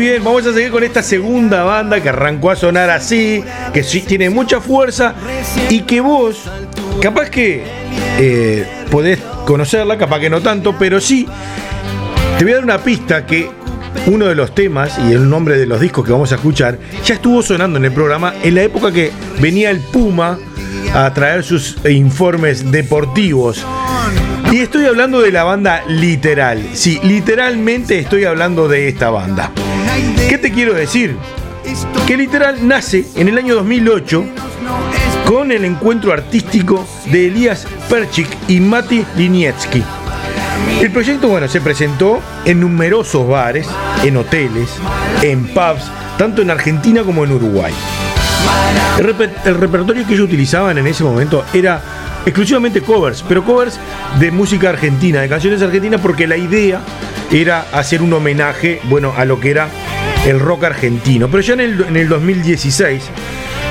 Bien, 0.00 0.24
vamos 0.24 0.46
a 0.46 0.54
seguir 0.54 0.70
con 0.70 0.82
esta 0.82 1.02
segunda 1.02 1.62
banda 1.62 2.02
que 2.02 2.08
arrancó 2.08 2.50
a 2.50 2.56
sonar 2.56 2.88
así, 2.88 3.44
que 3.74 3.82
sí 3.82 4.00
tiene 4.00 4.30
mucha 4.30 4.58
fuerza 4.58 5.14
y 5.68 5.82
que 5.82 6.00
vos, 6.00 6.50
capaz 7.02 7.28
que 7.28 7.62
eh, 8.18 8.66
podés 8.90 9.20
conocerla, 9.44 9.98
capaz 9.98 10.20
que 10.20 10.30
no 10.30 10.40
tanto, 10.40 10.74
pero 10.78 11.02
sí, 11.02 11.28
te 12.38 12.44
voy 12.44 12.52
a 12.52 12.56
dar 12.56 12.64
una 12.64 12.78
pista 12.78 13.26
que 13.26 13.50
uno 14.06 14.26
de 14.26 14.34
los 14.34 14.54
temas 14.54 14.98
y 14.98 15.12
el 15.12 15.28
nombre 15.28 15.58
de 15.58 15.66
los 15.66 15.80
discos 15.80 16.04
que 16.04 16.12
vamos 16.12 16.32
a 16.32 16.36
escuchar 16.36 16.78
ya 17.04 17.14
estuvo 17.14 17.42
sonando 17.42 17.78
en 17.78 17.84
el 17.84 17.92
programa 17.92 18.34
en 18.42 18.54
la 18.54 18.62
época 18.62 18.92
que 18.92 19.10
venía 19.40 19.70
el 19.70 19.80
Puma 19.80 20.38
a 20.94 21.12
traer 21.12 21.44
sus 21.44 21.76
informes 21.88 22.70
deportivos. 22.70 23.64
Y 24.50 24.58
estoy 24.58 24.86
hablando 24.86 25.20
de 25.20 25.30
la 25.30 25.44
banda 25.44 25.84
Literal. 25.86 26.60
Sí, 26.72 27.00
literalmente 27.04 27.98
estoy 28.00 28.24
hablando 28.24 28.66
de 28.66 28.88
esta 28.88 29.10
banda. 29.10 29.52
¿Qué 30.28 30.38
te 30.38 30.50
quiero 30.50 30.74
decir? 30.74 31.14
Que 32.06 32.16
Literal 32.16 32.66
nace 32.66 33.04
en 33.14 33.28
el 33.28 33.38
año 33.38 33.54
2008 33.54 34.24
con 35.26 35.52
el 35.52 35.64
encuentro 35.64 36.12
artístico 36.12 36.84
de 37.06 37.28
Elías 37.28 37.66
Perchik 37.88 38.26
y 38.48 38.58
Mati 38.58 39.04
Linietsky. 39.16 39.84
El 40.80 40.90
proyecto, 40.90 41.28
bueno, 41.28 41.46
se 41.48 41.60
presentó 41.60 42.20
en 42.44 42.60
numerosos 42.60 43.28
bares, 43.28 43.68
en 44.02 44.16
hoteles, 44.16 44.70
en 45.22 45.46
pubs, 45.48 45.90
tanto 46.16 46.42
en 46.42 46.50
Argentina 46.50 47.02
como 47.02 47.24
en 47.24 47.32
Uruguay. 47.32 47.72
El, 48.98 49.56
repertorio 49.56 50.06
que 50.06 50.14
ellos 50.14 50.26
utilizaban 50.26 50.78
en 50.78 50.86
ese 50.86 51.04
momento 51.04 51.44
era 51.52 51.80
exclusivamente 52.24 52.82
covers, 52.82 53.24
pero 53.26 53.44
covers 53.44 53.78
de 54.18 54.30
música 54.30 54.70
argentina, 54.70 55.20
de 55.20 55.28
canciones 55.28 55.62
argentinas, 55.62 56.00
porque 56.00 56.26
la 56.26 56.36
idea 56.36 56.80
era 57.30 57.66
hacer 57.72 58.02
un 58.02 58.12
homenaje, 58.12 58.80
bueno, 58.84 59.12
a 59.16 59.24
lo 59.24 59.38
que 59.38 59.50
era 59.50 59.68
el 60.26 60.40
rock 60.40 60.64
argentino. 60.64 61.28
Pero 61.28 61.42
ya 61.42 61.54
en 61.54 61.60
el, 61.60 61.80
en 61.88 61.96
el 61.96 62.08
2016 62.08 63.02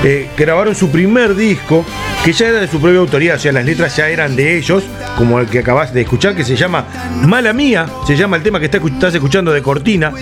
eh, 0.02 0.30
grabaron 0.36 0.74
su 0.74 0.90
primer 0.90 1.34
disco, 1.34 1.84
que 2.24 2.32
ya 2.32 2.48
era 2.48 2.60
de 2.60 2.68
su 2.68 2.80
propia 2.80 3.00
autoría, 3.00 3.34
o 3.34 3.38
sea, 3.38 3.52
las 3.52 3.64
letras 3.64 3.96
ya 3.96 4.08
eran 4.08 4.34
de 4.36 4.56
ellos, 4.56 4.84
como 5.16 5.38
el 5.40 5.46
que 5.46 5.58
acabas 5.58 5.92
de 5.92 6.02
escuchar, 6.02 6.34
que 6.34 6.44
se 6.44 6.56
llama 6.56 6.86
Mala 7.26 7.52
Mía, 7.52 7.86
se 8.06 8.16
llama 8.16 8.36
el 8.36 8.42
tema 8.42 8.60
que 8.60 8.66
estás 8.66 9.14
escuchando 9.14 9.52
de 9.52 9.62
Cortina, 9.62 10.12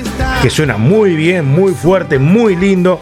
que 0.43 0.51
suena 0.51 0.77
muy 0.77 1.15
bien, 1.15 1.45
muy 1.45 1.73
fuerte, 1.73 2.19
muy 2.19 2.57
lindo. 2.57 3.01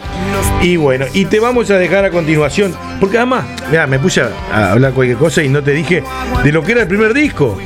Y 0.61 0.77
bueno, 0.77 1.05
y 1.13 1.25
te 1.25 1.39
vamos 1.39 1.69
a 1.71 1.77
dejar 1.77 2.05
a 2.05 2.11
continuación, 2.11 2.75
porque 2.99 3.17
además, 3.17 3.45
mira, 3.69 3.87
me 3.87 3.99
puse 3.99 4.21
a 4.21 4.71
hablar 4.71 4.93
cualquier 4.93 5.17
cosa 5.17 5.43
y 5.43 5.49
no 5.49 5.63
te 5.63 5.71
dije 5.71 6.03
de 6.43 6.51
lo 6.51 6.63
que 6.63 6.73
era 6.73 6.81
el 6.81 6.87
primer 6.87 7.13
disco. 7.13 7.57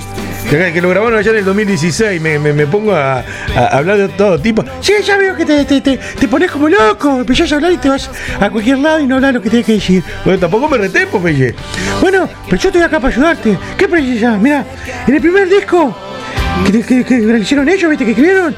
Que, 0.52 0.82
lo 0.82 0.90
grabaron 0.90 1.18
allá 1.18 1.32
en 1.32 1.38
el 1.38 1.46
2016, 1.46 2.20
me, 2.20 2.38
me, 2.38 2.68
pongo 2.68 2.94
a, 2.94 3.24
hablar 3.72 3.98
de 3.98 4.10
todo 4.10 4.38
tipo. 4.38 4.66
Sí, 4.82 4.92
ya 5.02 5.16
veo 5.16 5.34
que 5.34 5.46
te, 5.46 5.64
te, 5.64 5.80
te, 5.80 6.28
pones 6.28 6.52
como 6.52 6.68
loco, 6.68 7.22
empezás 7.22 7.54
a 7.54 7.56
hablar 7.56 7.72
y 7.72 7.78
te 7.78 7.88
vas 7.88 8.10
a 8.38 8.50
cualquier 8.50 8.80
lado 8.80 9.00
y 9.00 9.08
no 9.08 9.16
hablas 9.16 9.34
lo 9.34 9.42
que 9.42 9.50
tienes 9.50 9.66
que 9.66 9.74
decir. 9.76 10.04
Bueno, 10.26 10.42
tampoco 10.42 10.68
me 10.68 10.78
retempo, 10.78 11.22
Pelle. 11.22 11.56
Bueno, 12.02 12.28
pero 12.50 12.62
yo 12.62 12.68
estoy 12.68 12.82
acá 12.82 13.00
para 13.00 13.14
ayudarte. 13.14 13.58
¿Qué 13.78 13.88
precisas? 13.88 14.38
Mira, 14.42 14.66
en 15.08 15.16
el 15.16 15.22
primer 15.22 15.48
disco 15.48 15.96
que, 16.70 16.82
que, 16.84 17.06
que 17.06 17.20
realizaron 17.22 17.70
ellos, 17.70 17.90
¿viste? 17.90 18.04
Que 18.04 18.12
escribieron, 18.12 18.54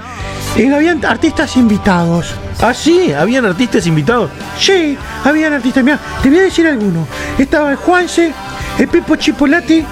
eh, 0.57 0.73
habían 0.73 1.05
artistas 1.05 1.55
invitados. 1.57 2.33
Ah, 2.59 2.73
sí, 2.73 3.13
habían 3.13 3.45
artistas 3.45 3.85
invitados. 3.85 4.31
Sí, 4.59 4.97
habían 5.23 5.53
artistas. 5.53 5.83
Mira, 5.83 5.99
te 6.23 6.29
voy 6.29 6.39
a 6.39 6.41
decir 6.41 6.65
alguno. 6.65 7.07
Estaba 7.37 7.69
el 7.69 7.75
Juanse, 7.75 8.31
el 8.79 8.87
Pipo 8.87 9.15
Chipolati 9.15 9.85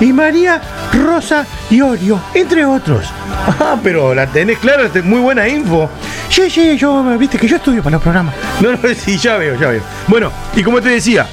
y 0.00 0.12
María 0.12 0.60
Rosa 0.92 1.46
Iorio, 1.70 2.20
entre 2.34 2.64
otros. 2.64 3.06
Ah, 3.60 3.76
pero 3.82 4.14
la 4.14 4.26
tenés 4.26 4.58
clara, 4.58 4.90
muy 5.04 5.20
buena 5.20 5.48
info. 5.48 5.88
Sí, 6.28 6.50
sí, 6.50 6.76
yo, 6.76 7.02
viste 7.18 7.38
que 7.38 7.48
yo 7.48 7.56
estudio 7.56 7.82
para 7.82 7.96
los 7.96 8.02
programas. 8.02 8.34
No, 8.60 8.72
no, 8.72 8.78
sí, 8.94 9.16
ya 9.16 9.36
veo, 9.36 9.58
ya 9.58 9.68
veo. 9.68 9.82
Bueno, 10.08 10.32
y 10.54 10.62
como 10.62 10.80
te 10.80 10.90
decía, 10.90 11.26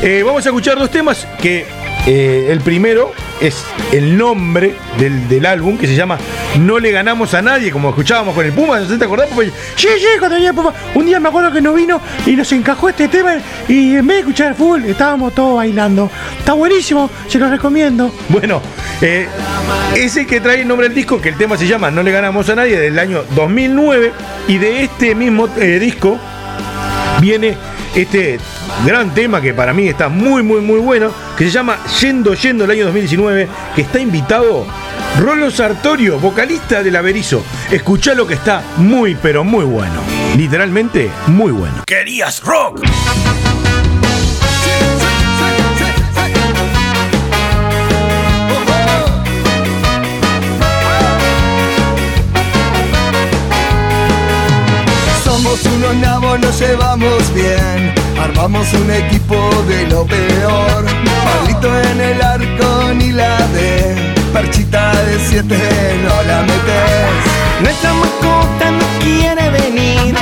eh, 0.00 0.22
vamos 0.24 0.44
a 0.44 0.48
escuchar 0.48 0.78
dos 0.78 0.90
temas 0.90 1.26
que 1.40 1.66
eh, 2.06 2.48
el 2.50 2.60
primero 2.60 3.12
es 3.40 3.64
el 3.92 4.16
nombre 4.16 4.74
del, 4.98 5.46
álbum 5.46 5.76
que 5.76 5.86
se 5.86 5.94
llama 5.94 6.18
No 6.58 6.78
le 6.78 6.90
ganamos 6.90 7.34
a 7.34 7.42
nadie, 7.42 7.70
como 7.70 7.90
escuchábamos 7.90 8.34
con 8.34 8.44
el 8.44 8.52
Puma, 8.52 8.80
¿no 8.80 8.98
te 8.98 9.04
acordás? 9.04 9.28
Un 10.94 11.06
día 11.06 11.20
me 11.20 11.28
acuerdo 11.28 11.52
que 11.52 11.60
no 11.60 11.74
vino 11.74 12.00
y 12.26 12.36
nos 12.36 12.50
encajó 12.52 12.88
este 12.88 13.08
tema 13.08 13.34
y 13.68 13.96
en 13.96 14.06
vez 14.06 14.16
de 14.16 14.20
escuchar 14.20 14.48
el 14.48 14.54
fútbol 14.54 14.84
estábamos 14.84 15.34
todos 15.34 15.56
bailando. 15.56 16.10
Está 16.38 16.52
buenísimo, 16.54 17.10
se 17.28 17.38
lo 17.38 17.48
recomiendo. 17.48 18.12
Bueno, 18.28 18.60
eh, 19.00 19.28
ese 19.96 20.26
que 20.26 20.40
trae 20.40 20.62
el 20.62 20.68
nombre 20.68 20.88
del 20.88 20.96
disco, 20.96 21.20
que 21.20 21.28
el 21.28 21.36
tema 21.36 21.56
se 21.56 21.66
llama 21.66 21.90
No 21.90 22.02
le 22.02 22.10
ganamos 22.10 22.48
a 22.48 22.54
nadie, 22.54 22.78
del 22.78 22.98
año 22.98 23.24
2009, 23.34 24.12
y 24.48 24.58
de 24.58 24.84
este 24.84 25.14
mismo 25.14 25.48
eh, 25.56 25.78
disco 25.78 26.18
viene 27.20 27.56
este 27.94 28.38
gran 28.86 29.12
tema 29.14 29.40
que 29.40 29.54
para 29.54 29.72
mí 29.72 29.88
está 29.88 30.08
muy, 30.08 30.42
muy, 30.42 30.60
muy 30.60 30.80
bueno, 30.80 31.10
que 31.36 31.44
se 31.44 31.50
llama 31.50 31.78
Yendo, 32.00 32.34
Yendo 32.34 32.64
el 32.64 32.70
año 32.70 32.84
2019, 32.86 33.48
que 33.74 33.82
está 33.82 33.98
invitado 33.98 34.66
Rolo 35.18 35.50
Sartorio, 35.50 36.18
vocalista 36.18 36.82
del 36.82 36.96
Averizo. 36.96 37.44
Escucha 37.70 38.14
lo 38.14 38.26
que 38.26 38.34
está 38.34 38.62
muy, 38.78 39.14
pero 39.14 39.44
muy 39.44 39.64
bueno. 39.64 40.00
Literalmente, 40.36 41.10
muy 41.26 41.52
bueno. 41.52 41.82
¿Querías 41.86 42.40
rock? 42.42 42.80
Somos 55.42 55.66
unos 55.66 55.96
nabos, 55.96 56.38
nos 56.38 56.60
llevamos 56.60 57.34
bien 57.34 57.92
Armamos 58.22 58.72
un 58.74 58.90
equipo 58.92 59.34
de 59.66 59.88
lo 59.88 60.06
peor. 60.06 60.84
Pablito 61.24 61.80
en 61.80 62.00
el 62.00 62.22
arco 62.22 62.94
ni 62.94 63.10
la 63.10 63.36
de. 63.48 64.14
Perchita 64.32 64.92
de 65.02 65.18
siete 65.18 65.58
no 66.04 66.22
la 66.28 66.42
metes. 66.42 67.08
Nuestra 67.60 67.92
mascota 67.92 68.70
no 68.70 68.86
quiere 69.00 69.50
venir, 69.50 70.14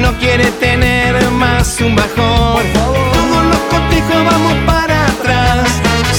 no 0.00 0.12
quiere 0.18 0.50
tener 0.52 1.30
más 1.32 1.78
un 1.82 1.94
bajón. 1.94 2.54
Por 2.54 2.66
favor. 2.72 3.12
Todos 3.12 3.44
los 3.44 3.60
cotejos 3.72 4.24
vamos 4.24 4.54
para 4.64 5.06
atrás. 5.06 5.68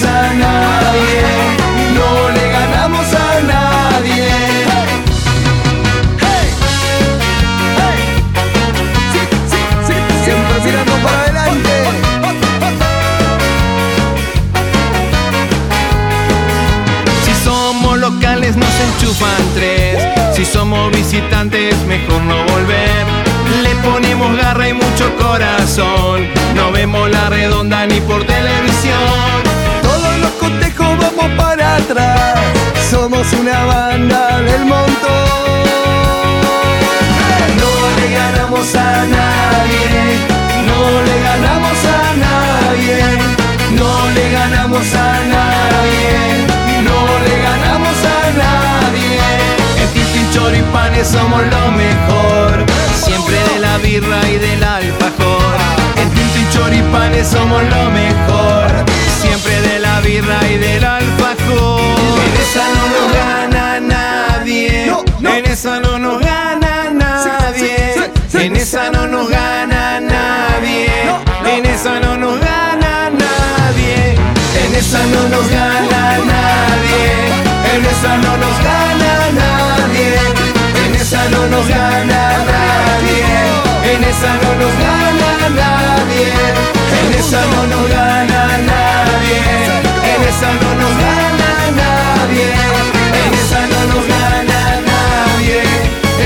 a 0.00 0.32
nadie, 0.32 1.22
no 1.94 2.30
le 2.30 2.48
ganamos 2.50 3.06
a 3.12 3.40
nadie. 3.42 4.30
Siempre 10.24 10.60
mirando 10.64 10.92
para 11.04 11.20
adelante. 11.20 11.70
Si 17.24 17.44
somos 17.44 17.98
locales 17.98 18.56
nos 18.56 18.80
enchufan 18.80 19.42
tres, 19.54 20.02
si 20.34 20.46
somos 20.46 20.90
visitantes 20.92 21.76
mejor 21.86 22.22
no 22.22 22.42
volver. 22.46 23.04
Le 23.62 23.74
ponemos 23.86 24.34
garra 24.38 24.68
y 24.70 24.72
mucho 24.72 25.14
corazón. 25.18 26.26
No 26.54 26.72
vemos 26.72 27.10
la 27.10 27.28
redonda 27.28 27.86
ni 27.86 28.00
por 28.00 28.24
televisión. 28.24 29.51
Para 31.16 31.76
atrás. 31.76 32.38
Somos 32.90 33.32
una 33.34 33.64
banda 33.64 34.40
del 34.40 34.64
montón. 34.64 35.62
No 37.60 37.72
le 37.98 38.06
ganamos 38.14 38.74
a 38.74 39.04
nadie. 39.16 40.18
No 40.68 40.80
le 41.06 41.16
ganamos 41.28 41.78
a 41.84 42.16
nadie. 42.26 42.98
No 43.78 44.10
le 44.14 44.30
ganamos 44.32 44.94
a 44.94 45.12
nadie. 45.36 46.14
No 46.88 46.98
le 47.24 47.34
ganamos 47.48 47.98
a 48.04 48.20
nadie. 48.42 49.20
En 49.82 49.88
Titi 49.92 50.22
Choripanes 50.34 51.08
somos 51.08 51.42
lo 51.42 51.70
mejor 51.72 52.64
siempre 52.94 53.36
de 53.52 53.58
la 53.60 53.76
birra 53.78 54.20
y 54.28 54.38
del 54.38 54.62
alfajor. 54.64 55.56
En 55.96 56.08
Tinto 56.10 56.38
y 56.38 56.54
Choripanes 56.54 57.28
somos 57.28 57.62
lo 57.64 57.81
no 75.06 75.28
nos 75.28 75.46
gana 75.50 76.18
nadie, 76.32 77.06
en 77.74 77.84
esa 77.92 78.16
no 78.18 78.36
nos 78.36 78.56
gana 78.68 79.12
nadie, 79.40 80.10
en 80.84 80.94
esa 80.94 81.28
no 81.30 81.46
nos 81.48 81.68
gana 81.68 82.20
nadie. 82.50 83.52
En 83.84 84.02
esa 84.04 84.32
no 84.36 84.50
nos 84.56 84.74
gana 84.78 85.48
nadie, 85.50 86.32
en 87.02 87.12
esa 87.18 87.40
no 87.46 87.66
nos 87.66 87.88
gana 87.90 88.42
nadie, 88.58 89.40
en 90.14 90.22
esa 90.28 90.50
no 90.54 90.70
nos 90.80 90.94
gana 91.02 91.50
nadie, 91.80 92.48
en 93.22 93.32
esa 93.34 93.60
no 93.66 93.80
nos 93.92 94.04
gana 94.06 94.60
nadie, 94.90 95.60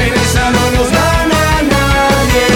en 0.04 0.12
esa 0.14 0.44
no 0.50 0.64
nos 0.76 0.88
gana 0.90 1.42
nadie. 1.72 2.46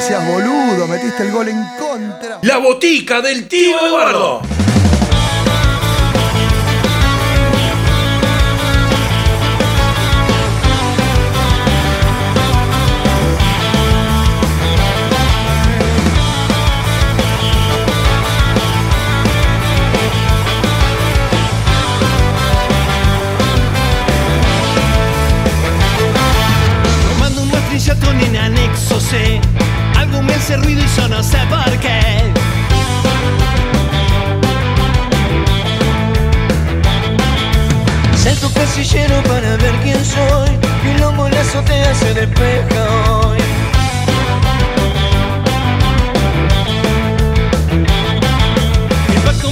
Seas 0.00 0.24
boludo, 0.26 0.82
metiste 0.88 1.22
el 1.24 1.30
gol 1.30 1.48
en 1.48 1.62
contra. 1.78 2.29
La 2.42 2.56
botica 2.56 3.20
del 3.20 3.46
tío 3.48 3.86
Eduardo. 3.86 4.40
Tomando 27.12 27.42
un 27.42 27.48
muestrillo 27.48 27.94
con 28.00 28.18
en 28.18 28.36
anexo 28.38 28.98
C 28.98 29.49
Hace 30.42 30.56
ruido 30.56 30.82
y 30.82 30.88
yo 30.96 31.06
no 31.06 31.22
sé 31.22 31.36
por 31.50 31.78
qué. 31.80 32.00
Salto 38.16 38.50
casillero 38.54 39.22
para 39.24 39.56
ver 39.58 39.74
quién 39.82 40.02
soy 40.02 40.48
Y 40.82 40.98
lomo 40.98 41.26
en 41.26 41.34
la 41.34 41.40
azotea 41.42 41.94
se 41.94 42.14
despeja 42.14 43.10
hoy 43.10 43.38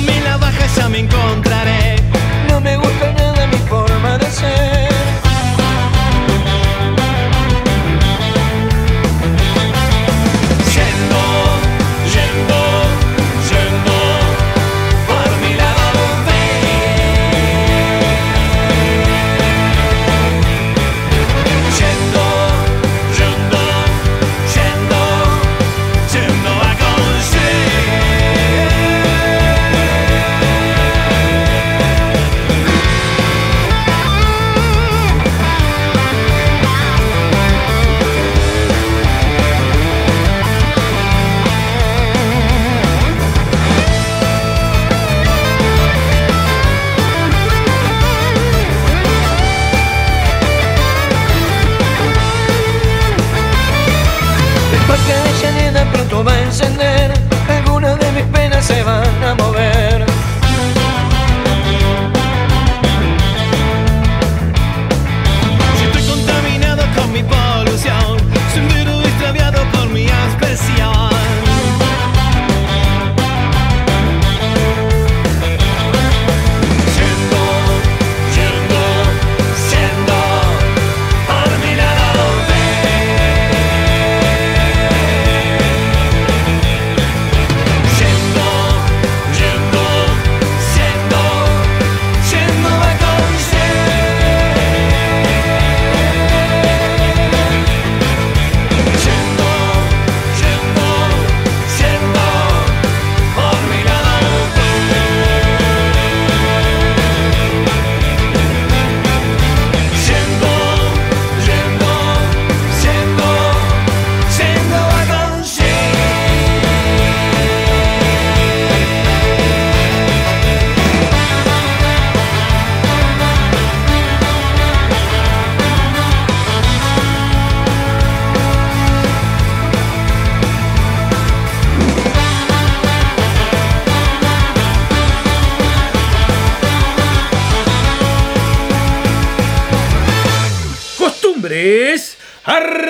Mi 0.06 0.20
la 0.20 0.36
baja, 0.38 0.66
ya 0.76 0.88
me 0.88 1.00
encontraré. 1.00 1.96
No 2.48 2.60
me 2.60 2.76
gusta 2.76 3.12
nada 3.12 3.46
mi 3.46 3.58
forma 3.68 4.16
de 4.16 4.30
ser 4.30 4.87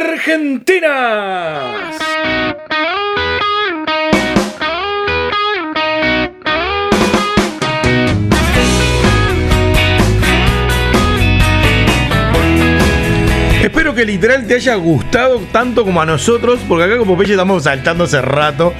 argentinas. 0.02 1.98
Espero 13.62 13.94
que 13.94 14.04
literal 14.04 14.46
te 14.46 14.54
haya 14.54 14.76
gustado 14.76 15.40
tanto 15.52 15.84
como 15.84 16.00
a 16.00 16.06
nosotros, 16.06 16.60
porque 16.68 16.84
acá 16.84 16.96
como 16.98 17.18
Peche 17.18 17.32
estamos 17.32 17.64
saltando 17.64 18.04
hace 18.04 18.22
rato. 18.22 18.72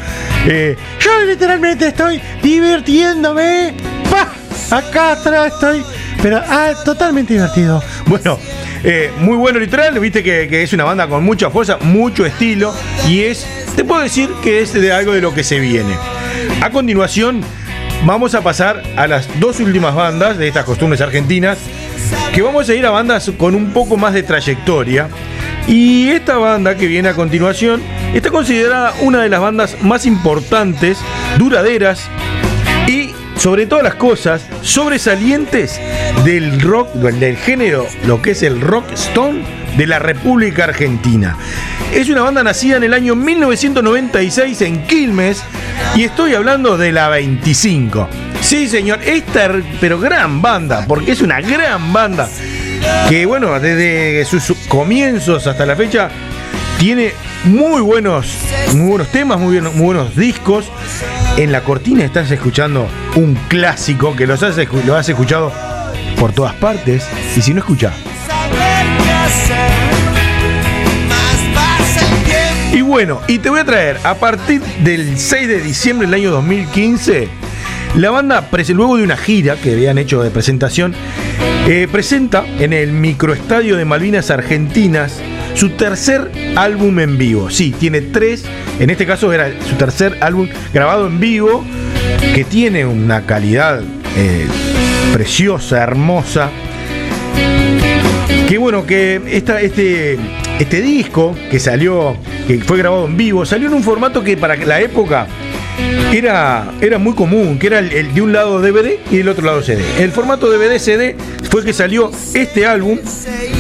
Eh, 0.47 0.77
Yo 1.01 1.11
literalmente 1.27 1.89
estoy 1.89 2.21
divirtiéndome. 2.43 3.75
¡Pah! 4.11 4.29
Acá 4.77 5.13
atrás 5.13 5.53
estoy. 5.53 5.83
Pero 6.23 6.41
ah, 6.47 6.73
totalmente 6.85 7.35
divertido. 7.35 7.83
bueno, 8.07 8.39
eh, 8.85 9.11
muy 9.19 9.37
bueno 9.37 9.59
literal, 9.59 9.99
viste 9.99 10.23
que, 10.23 10.49
que 10.49 10.63
es 10.63 10.73
una 10.73 10.85
banda 10.85 11.09
con 11.09 11.25
mucha 11.25 11.51
fuerza, 11.51 11.79
mucho 11.81 12.25
estilo, 12.25 12.75
y 13.09 13.21
es, 13.21 13.47
te 13.77 13.85
puedo 13.85 14.03
decir 14.03 14.31
que 14.43 14.61
es 14.61 14.73
de 14.73 14.93
algo 14.93 15.13
de 15.13 15.21
lo 15.21 15.35
que 15.35 15.45
se 15.45 15.59
viene. 15.59 15.95
A 16.63 16.71
continuación, 16.71 17.43
vamos 18.05 18.35
a 18.35 18.43
pasar 18.43 18.83
a 18.97 19.07
las 19.07 19.29
dos 19.41 19.61
últimas 19.61 19.95
bandas 19.95 20.39
de 20.39 20.49
estas 20.49 20.65
costumbres 20.65 21.01
argentinas, 21.01 21.59
que 22.33 22.43
vamos 22.43 22.69
a 22.69 22.75
ir 22.75 22.87
a 22.87 22.91
bandas 22.91 23.31
con 23.37 23.55
un 23.55 23.73
poco 23.73 23.97
más 23.97 24.15
de 24.15 24.23
trayectoria. 24.23 25.09
Y 25.67 26.09
esta 26.09 26.39
banda 26.39 26.77
que 26.77 26.87
viene 26.87 27.11
a 27.11 27.15
continuación 27.15 27.83
está 28.15 28.31
considerada 28.31 28.95
una 29.03 29.23
de 29.23 29.29
las 29.29 29.41
bandas 29.41 29.77
más 29.83 30.07
importantes, 30.07 30.99
duraderas 31.37 32.09
sobre 33.39 33.67
todas 33.67 33.85
las 33.85 33.95
cosas 33.95 34.45
sobresalientes 34.63 35.81
del 36.25 36.61
rock, 36.61 36.93
del 36.95 37.37
género, 37.37 37.87
lo 38.07 38.21
que 38.21 38.33
es 38.33 38.43
el 38.43 38.61
rock 38.61 38.91
stone 38.93 39.43
de 39.77 39.87
la 39.87 39.99
República 39.99 40.65
Argentina. 40.65 41.37
Es 41.93 42.09
una 42.09 42.23
banda 42.23 42.43
nacida 42.43 42.77
en 42.77 42.85
el 42.85 42.95
año 42.95 43.15
1996 43.15 44.61
en 44.63 44.87
Quilmes 44.87 45.43
y 45.95 46.05
estoy 46.05 46.35
hablando 46.35 46.77
de 46.77 46.93
la 46.93 47.09
25. 47.09 48.09
Sí, 48.41 48.69
señor, 48.69 49.01
esta 49.05 49.53
pero 49.81 50.01
gran 50.01 50.43
banda, 50.43 50.85
porque 50.87 51.13
es 51.13 51.23
una 51.23 51.41
gran 51.41 51.93
banda 51.93 52.29
que 53.09 53.25
bueno, 53.27 53.59
desde 53.61 54.25
sus 54.25 54.59
comienzos 54.69 55.47
hasta 55.47 55.65
la 55.65 55.77
fecha 55.77 56.11
tiene 56.79 57.13
muy 57.45 57.81
buenos, 57.81 58.27
muy 58.75 58.89
buenos 58.89 59.09
temas, 59.09 59.39
muy, 59.39 59.59
buenos 59.61 60.17
discos. 60.17 60.71
En 61.37 61.53
la 61.53 61.63
cortina 61.63 62.05
estás 62.05 62.31
escuchando 62.31 62.89
un 63.15 63.35
clásico 63.49 64.17
que 64.17 64.27
los 64.27 64.43
has, 64.43 64.57
lo 64.85 64.97
has 64.97 65.09
escuchado 65.09 65.53
por 66.19 66.33
todas 66.33 66.55
partes. 66.55 67.07
Y 67.37 67.43
si 67.43 67.55
no 67.55 67.61
tiempo 67.61 67.93
Y 72.73 72.83
bueno, 72.83 73.21
y 73.27 73.39
te 73.39 73.51
voy 73.51 73.61
a 73.61 73.65
traer 73.65 73.99
a 74.05 74.15
partir 74.15 74.61
del 74.61 75.19
6 75.19 75.49
de 75.49 75.61
diciembre 75.61 76.07
del 76.07 76.15
año 76.15 76.31
2015, 76.31 77.29
la 77.97 78.11
banda, 78.11 78.49
luego 78.75 78.97
de 78.97 79.05
una 79.05 79.17
gira 79.17 79.57
que 79.57 79.73
habían 79.73 79.99
hecho 79.99 80.23
de 80.23 80.31
presentación, 80.31 80.95
eh, 81.67 81.89
presenta 81.91 82.45
en 82.59 82.73
el 82.73 82.93
microestadio 82.93 83.77
de 83.77 83.85
Malvinas 83.85 84.31
Argentinas 84.31 85.21
su 85.55 85.71
tercer 85.71 86.31
álbum 86.57 86.99
en 87.01 87.19
vivo. 87.19 87.51
Sí, 87.51 87.75
tiene 87.79 88.01
tres, 88.01 88.45
en 88.79 88.91
este 88.91 89.07
caso 89.07 89.33
era 89.33 89.51
su 89.69 89.77
tercer 89.77 90.17
álbum 90.21 90.49
grabado 90.73 91.07
en 91.07 91.21
vivo, 91.21 91.65
que 92.35 92.45
tiene 92.45 92.87
una 92.87 93.27
calidad 93.27 93.83
eh, 94.17 94.47
preciosa, 95.13 95.83
hermosa. 95.83 96.51
Que 98.49 98.57
bueno, 98.57 98.87
que 98.87 99.21
esta, 99.27 99.61
este, 99.61 100.19
este 100.59 100.81
disco 100.81 101.35
que 101.51 101.59
salió, 101.59 102.17
que 102.47 102.59
fue 102.61 102.79
grabado 102.79 103.07
en 103.07 103.17
vivo, 103.17 103.45
salió 103.45 103.69
en 103.69 103.75
un 103.75 103.83
formato 103.83 104.25
que 104.25 104.37
para 104.37 104.57
la 104.57 104.81
época 104.81 105.27
era, 106.13 106.73
era 106.81 106.99
muy 106.99 107.15
común, 107.15 107.59
que 107.59 107.67
era 107.69 107.79
el, 107.81 108.15
de 108.15 108.23
un 108.23 108.33
lado 108.33 108.61
DVD 108.61 108.99
y 109.11 109.19
del 109.19 109.29
otro 109.29 109.45
lado 109.45 109.63
CD. 109.63 109.83
El 109.99 110.13
formato 110.13 110.51
DVD-CD 110.51 111.17
fue 111.51 111.65
que 111.65 111.73
salió 111.73 112.11
este 112.35 112.67
álbum 112.67 112.99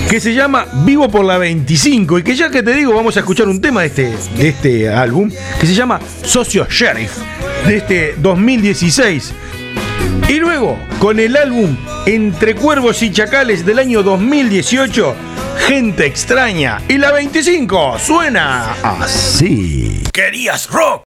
que 0.08 0.20
se 0.20 0.32
llama 0.32 0.66
Vivo 0.84 1.08
por 1.10 1.24
la 1.24 1.36
25 1.36 2.18
y 2.18 2.22
que 2.22 2.34
ya 2.34 2.50
que 2.50 2.62
te 2.62 2.72
digo 2.72 2.94
vamos 2.94 3.16
a 3.16 3.20
escuchar 3.20 3.46
un 3.48 3.60
tema 3.60 3.82
de 3.82 3.86
este, 3.88 4.16
de 4.36 4.48
este 4.48 4.88
álbum 4.88 5.30
que 5.60 5.66
se 5.66 5.74
llama 5.74 6.00
Socio 6.22 6.66
Sheriff 6.68 7.18
de 7.66 7.76
este 7.76 8.14
2016. 8.18 9.34
Y 10.28 10.34
luego, 10.34 10.78
con 10.98 11.20
el 11.20 11.36
álbum 11.36 11.76
Entre 12.06 12.54
Cuervos 12.54 13.02
y 13.02 13.10
Chacales 13.10 13.64
del 13.64 13.78
año 13.78 14.02
2018, 14.02 15.14
Gente 15.66 16.06
Extraña. 16.06 16.80
Y 16.88 16.98
la 16.98 17.12
25 17.12 17.98
suena 17.98 18.72
así. 18.82 20.02
¿Querías 20.12 20.68
rock? 20.70 21.07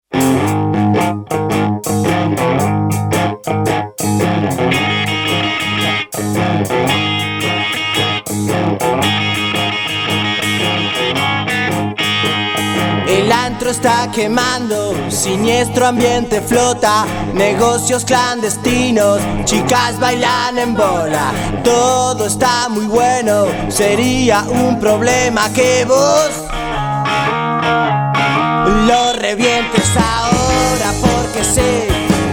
Está 13.84 14.10
quemando, 14.12 14.96
siniestro 15.10 15.88
ambiente 15.88 16.40
flota, 16.40 17.06
negocios 17.34 18.06
clandestinos, 18.06 19.20
chicas 19.44 20.00
bailan 20.00 20.58
en 20.58 20.74
bola, 20.74 21.34
todo 21.66 22.28
está 22.28 22.70
muy 22.70 22.86
bueno, 22.86 23.48
sería 23.68 24.44
un 24.44 24.80
problema 24.80 25.52
que 25.52 25.84
vos 25.84 26.30
lo 28.88 29.14
revientes 29.20 29.90
ahora 29.98 30.94
porque 31.02 31.44
sé 31.44 31.88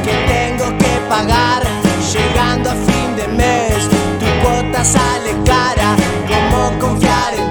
que 0.04 0.12
tengo 0.32 0.78
que 0.78 1.00
pagar, 1.08 1.64
llegando 2.12 2.70
a 2.70 2.74
fin 2.74 3.16
de 3.16 3.26
mes, 3.26 3.88
tu 4.20 4.26
cuota 4.46 4.84
sale 4.84 5.32
cara, 5.44 5.96
¿cómo 6.28 6.78
confiar 6.78 7.34
en 7.34 7.49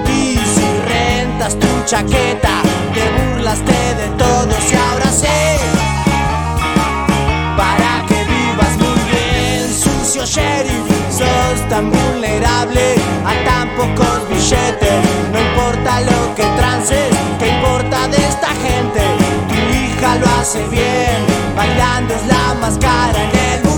rentas 1.40 1.58
tu 1.58 1.84
chaqueta? 1.84 2.62
Te 2.94 3.02
burlaste 3.18 3.72
de 3.72 4.08
todos 4.18 4.72
y 4.72 4.76
ahora 4.76 5.10
sé 5.10 5.58
para 7.56 8.04
que 8.06 8.24
vivas 8.24 8.76
muy 8.78 9.00
bien, 9.10 9.72
sucio 9.72 10.24
sheriff, 10.24 10.86
sos 11.10 11.68
tan 11.68 11.90
vulnerable 11.90 12.94
a 13.24 13.44
tan 13.44 13.68
pocos 13.76 14.28
billetes. 14.28 15.04
No 15.32 15.40
importa 15.40 16.00
lo 16.00 16.34
que 16.34 16.44
trances, 16.58 17.10
¿qué 17.38 17.48
importa 17.48 18.08
de 18.08 18.16
esta 18.16 18.48
gente? 18.48 19.00
Tu 19.48 19.76
hija 19.76 20.16
lo 20.16 20.26
hace 20.40 20.66
bien, 20.68 21.24
bailando 21.56 22.14
es 22.14 22.26
la 22.26 22.54
más 22.60 22.78
cara 22.78 23.18
en 23.24 23.38
el 23.54 23.69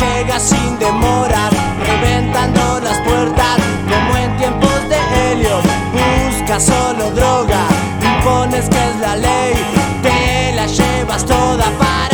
llega 0.00 0.38
sin 0.38 0.78
demora, 0.78 1.50
reventando 1.84 2.80
las 2.80 2.98
puertas 3.00 3.56
como 3.88 4.16
en 4.16 4.36
tiempos 4.36 4.88
de 4.88 5.32
Helio. 5.32 5.60
Busca 5.92 6.60
solo 6.60 7.10
droga, 7.10 7.66
impones 8.02 8.68
que 8.68 8.76
es 8.76 8.96
la 9.00 9.16
ley, 9.16 9.54
te 10.02 10.52
la 10.54 10.66
llevas 10.66 11.24
toda 11.24 11.64
para 11.78 12.07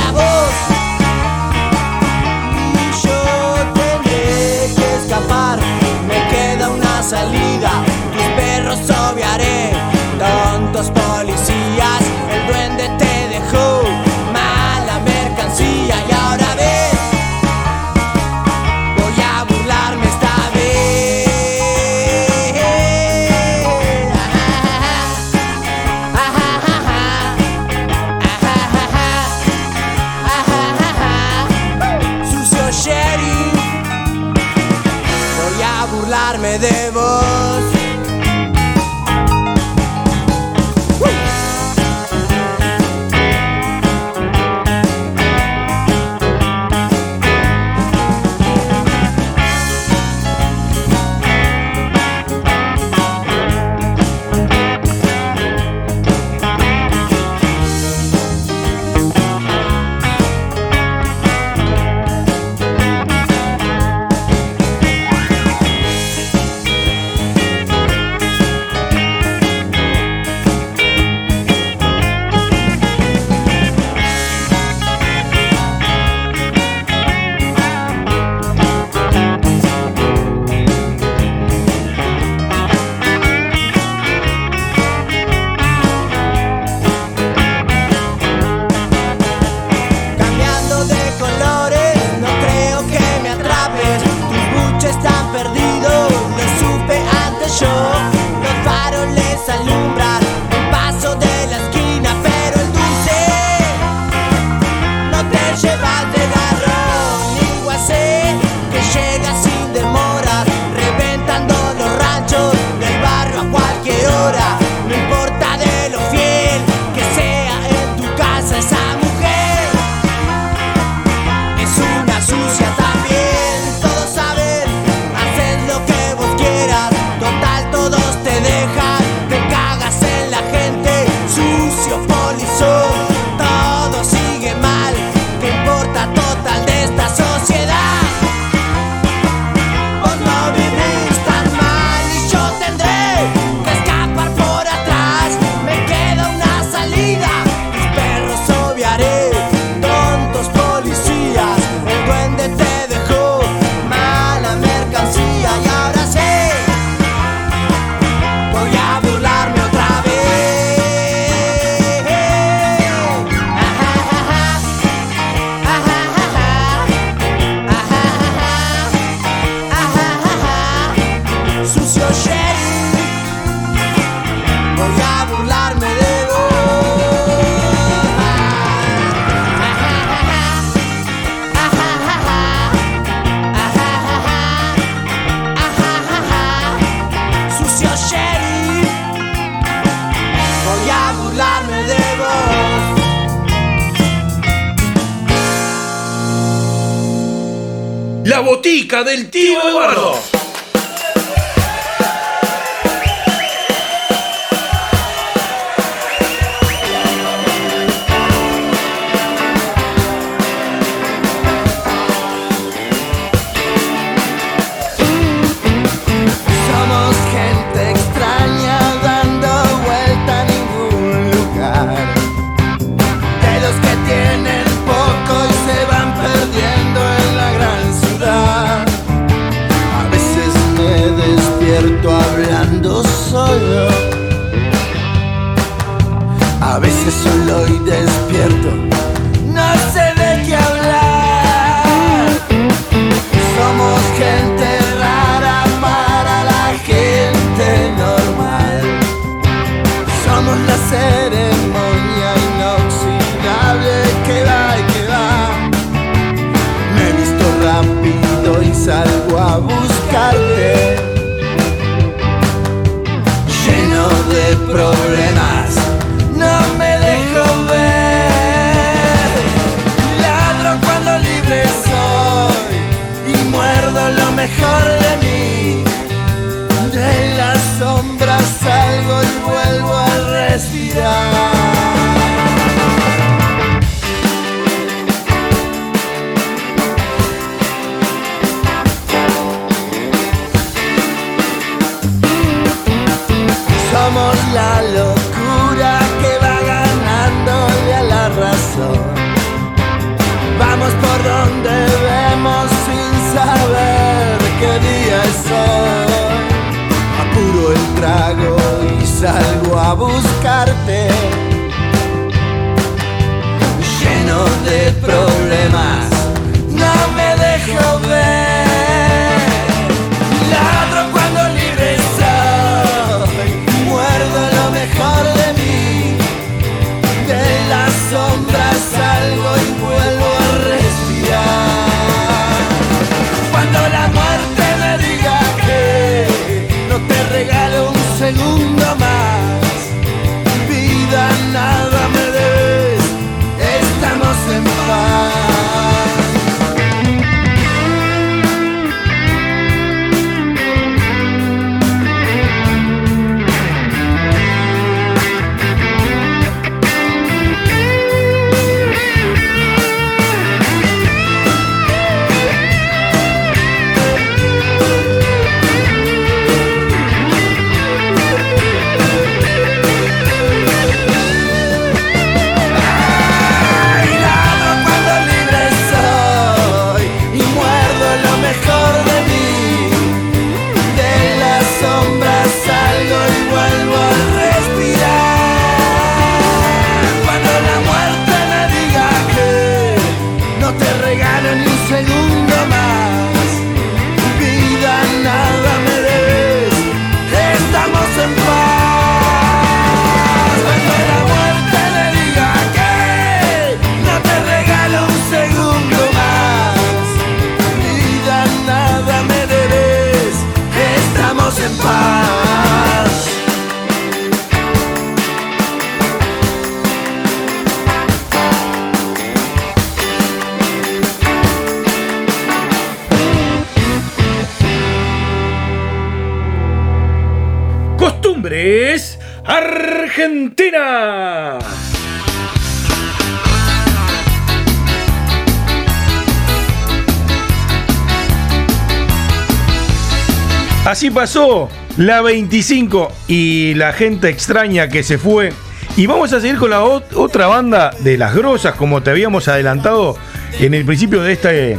pasó 441.24 441.70
la 441.96 442.20
25 442.20 443.10
y 443.28 443.72
la 443.76 443.94
gente 443.94 444.28
extraña 444.28 444.88
que 444.90 445.02
se 445.02 445.16
fue. 445.16 445.54
Y 445.96 446.04
vamos 446.04 446.34
a 446.34 446.40
seguir 446.40 446.58
con 446.58 446.68
la 446.68 446.82
ot- 446.82 447.14
otra 447.14 447.46
banda 447.46 447.92
de 448.00 448.18
las 448.18 448.34
grosas, 448.34 448.74
como 448.74 449.02
te 449.02 449.08
habíamos 449.08 449.48
adelantado 449.48 450.18
en 450.60 450.74
el 450.74 450.84
principio 450.84 451.22
de 451.22 451.32
este, 451.32 451.48
de 451.50 451.78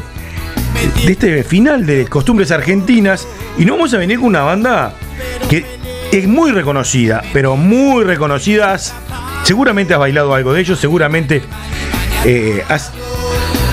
este 1.11 1.43
final 1.43 1.85
de 1.85 2.07
Costumbres 2.07 2.49
Argentinas. 2.49 3.27
Y 3.59 3.65
nos 3.65 3.77
vamos 3.77 3.93
a 3.93 3.97
venir 3.99 4.17
con 4.17 4.29
una 4.29 4.41
banda 4.41 4.93
que 5.47 5.63
es 6.11 6.27
muy 6.27 6.49
reconocida, 6.51 7.21
pero 7.31 7.55
muy 7.55 8.03
reconocidas. 8.03 8.95
Seguramente 9.43 9.93
has 9.93 9.99
bailado 9.99 10.33
algo 10.33 10.53
de 10.53 10.61
ellos, 10.61 10.79
seguramente 10.79 11.43
eh, 12.25 12.63
has, 12.67 12.91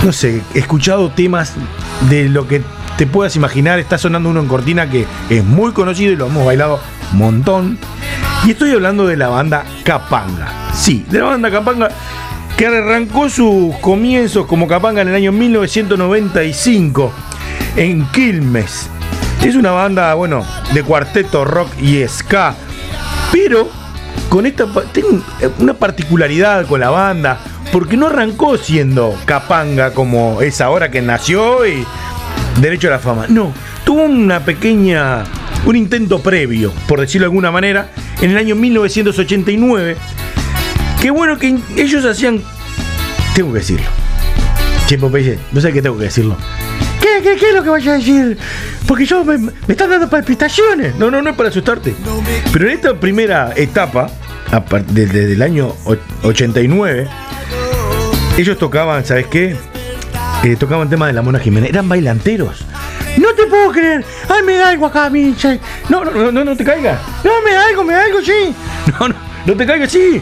no 0.05 0.13
sé, 0.13 0.43
escuchado 0.53 1.11
temas 1.13 1.55
de 2.11 2.29
lo 2.29 2.47
que 2.47 2.61
te 3.03 3.07
puedas 3.09 3.35
imaginar. 3.35 3.81
Está 3.81 3.99
sonando 3.99 4.29
uno 4.29 4.39
en 4.39 4.47
Cortina 4.47 4.89
que 4.89 5.05
es 5.29 5.43
muy 5.43 5.73
conocido 5.73 6.13
y 6.13 6.17
lo 6.17 6.27
hemos 6.27 6.47
bailado 6.47 6.79
un 7.11 7.19
montón. 7.19 7.77
Y 8.47 8.53
estoy 8.53 8.71
hablando 8.71 9.09
de 9.09 9.17
la 9.17 9.27
banda 9.27 9.65
Capanga. 9.83 10.71
Sí, 10.73 11.05
de 11.11 11.19
la 11.19 11.25
banda 11.25 11.51
Capanga 11.51 11.89
que 12.57 12.65
arrancó 12.65 13.29
sus 13.29 13.75
comienzos 13.79 14.47
como 14.47 14.69
Capanga 14.69 15.03
en 15.03 15.09
el 15.09 15.17
año 15.17 15.33
1995 15.33 17.13
en 17.75 18.07
Quilmes. 18.13 18.89
Es 19.45 19.57
una 19.57 19.73
banda, 19.73 20.15
bueno, 20.15 20.47
de 20.73 20.85
cuarteto 20.85 21.45
rock 21.45 21.71
y 21.81 22.07
ska, 22.07 22.55
pero 23.33 23.69
con 24.29 24.47
esta 24.47 24.69
tiene 24.93 25.23
una 25.59 25.75
particularidad 25.75 26.67
con 26.67 26.79
la 26.79 26.91
banda, 26.91 27.41
porque 27.73 27.97
no 27.97 28.07
arrancó 28.07 28.57
siendo 28.59 29.13
Capanga 29.25 29.93
como 29.93 30.41
es 30.41 30.61
ahora 30.61 30.93
que 30.93 31.03
nació 31.03 31.67
y 31.67 31.85
derecho 32.63 32.89
a 32.89 32.93
la 32.93 32.99
fama. 32.99 33.27
No, 33.29 33.53
tuvo 33.85 34.05
una 34.05 34.41
pequeña, 34.45 35.25
un 35.67 35.77
intento 35.77 36.21
previo, 36.23 36.73
por 36.89 37.01
decirlo 37.01 37.25
de 37.27 37.31
alguna 37.33 37.51
manera, 37.51 37.91
en 38.21 38.31
el 38.31 38.37
año 38.39 38.55
1989. 38.57 39.97
Qué 41.01 41.11
bueno 41.11 41.37
que 41.39 41.59
ellos 41.77 42.05
hacían, 42.05 42.41
tengo 43.35 43.53
que 43.53 43.59
decirlo. 43.59 43.87
Che, 44.87 44.97
Popeye, 44.99 45.39
no 45.53 45.61
sé 45.61 45.73
qué 45.73 45.83
tengo 45.83 45.97
que 45.99 46.05
decirlo. 46.05 46.37
¿Qué, 47.01 47.21
qué, 47.23 47.37
qué 47.37 47.49
es 47.49 47.55
lo 47.55 47.63
que 47.65 47.71
vaya 47.71 47.93
a 47.95 47.97
decir? 47.99 48.39
Porque 48.87 49.05
yo 49.05 49.25
me, 49.25 49.37
me 49.39 49.51
están 49.69 49.91
dando 49.91 50.09
palpitaciones. 50.09 50.95
No, 50.97 51.11
no, 51.11 51.21
no 51.21 51.31
es 51.31 51.37
para 51.37 51.49
asustarte. 51.49 51.95
Pero 52.53 52.67
en 52.69 52.75
esta 52.75 52.95
primera 52.95 53.53
etapa, 53.57 54.09
desde 54.89 55.33
el 55.33 55.43
año 55.43 55.75
och- 55.85 55.99
89, 56.23 57.09
ellos 58.39 58.59
tocaban, 58.59 59.05
¿sabes 59.05 59.27
qué? 59.27 59.57
Eh, 60.43 60.57
tocaban 60.57 60.91
temas 60.91 61.09
de 61.09 61.13
la 61.13 61.23
Mona 61.23 61.39
Jiménez. 61.39 61.71
Eran 61.71 61.89
bailanteros. 61.89 62.65
No 63.17 63.33
te 63.35 63.47
puedo 63.47 63.71
creer. 63.71 64.05
Ay, 64.29 64.43
me 64.45 64.57
da 64.57 64.71
algo 64.71 64.87
acá, 64.87 65.09
mi 65.09 65.35
che. 65.37 65.61
No, 65.89 66.05
no, 66.05 66.11
no, 66.11 66.33
no, 66.33 66.45
no 66.45 66.57
te 66.57 66.65
caigas. 66.65 66.99
No, 67.23 67.31
me 67.45 67.53
da 67.53 67.67
algo, 67.67 67.85
me 67.85 67.93
da 67.93 68.03
algo, 68.05 68.21
sí. 68.21 68.55
No, 68.99 69.09
no, 69.09 69.15
no 69.47 69.57
te 69.57 69.67
caigas, 69.67 69.93
sí. 69.93 70.21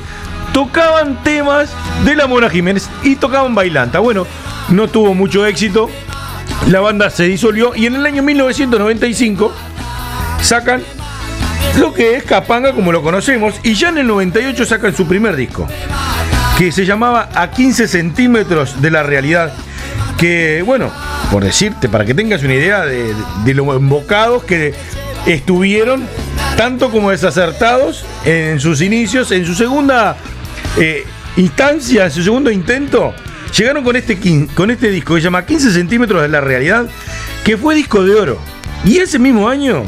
Tocaban 0.53 1.23
temas 1.23 1.71
de 2.05 2.15
la 2.15 2.27
Mona 2.27 2.51
Jiménez 2.51 2.89
y 3.03 3.17
tocaban 3.17 3.55
bailanta. 3.55 4.01
Bueno, 4.01 4.27
no 4.69 4.89
tuvo 4.89 5.15
mucho 5.15 5.47
éxito. 5.47 5.89
La 6.69 6.81
banda 6.81 7.09
se 7.09 7.25
disolvió 7.25 7.75
y 7.75 7.87
en 7.87 7.95
el 7.95 8.05
año 8.05 8.23
1995 8.23 9.53
sacan 10.43 10.83
lo 11.79 11.95
que 11.95 12.17
es 12.17 12.25
Capanga 12.25 12.75
como 12.75 12.93
lo 12.93 13.03
conocemos 13.03 13.55
y 13.63 13.75
ya 13.75 13.89
en 13.89 13.99
el 13.99 14.07
98 14.07 14.67
sacan 14.67 14.95
su 14.95 15.07
primer 15.07 15.37
disco 15.37 15.67
que 16.59 16.73
se 16.73 16.85
llamaba 16.85 17.31
A 17.35 17.51
15 17.51 17.89
centímetros 17.89 18.83
de 18.83 18.91
la 18.91 19.03
realidad 19.03 19.55
que 20.21 20.63
bueno, 20.67 20.93
por 21.33 21.43
decirte, 21.43 21.89
para 21.89 22.05
que 22.05 22.13
tengas 22.13 22.43
una 22.43 22.53
idea 22.53 22.85
de, 22.85 23.15
de 23.43 23.55
lo 23.55 23.75
embocados 23.75 24.45
que 24.45 24.75
estuvieron, 25.25 26.07
tanto 26.59 26.91
como 26.91 27.11
desacertados 27.11 28.05
en 28.27 28.61
sus 28.61 28.83
inicios, 28.83 29.33
en 29.33 29.47
su 29.47 29.55
segunda 29.55 30.19
eh, 30.77 31.05
instancia, 31.39 32.05
en 32.05 32.11
su 32.11 32.23
segundo 32.23 32.51
intento, 32.51 33.15
llegaron 33.57 33.83
con 33.83 33.97
este, 33.97 34.19
con 34.55 34.71
este 34.71 34.91
disco 34.91 35.15
que 35.15 35.23
se 35.23 35.25
llama 35.25 35.47
15 35.47 35.73
centímetros 35.73 36.21
de 36.21 36.29
la 36.29 36.43
realidad, 36.43 36.87
que 37.43 37.57
fue 37.57 37.75
disco 37.75 38.05
de 38.05 38.15
oro. 38.15 38.39
Y 38.85 38.99
ese 38.99 39.19
mismo 39.19 39.49
año 39.49 39.85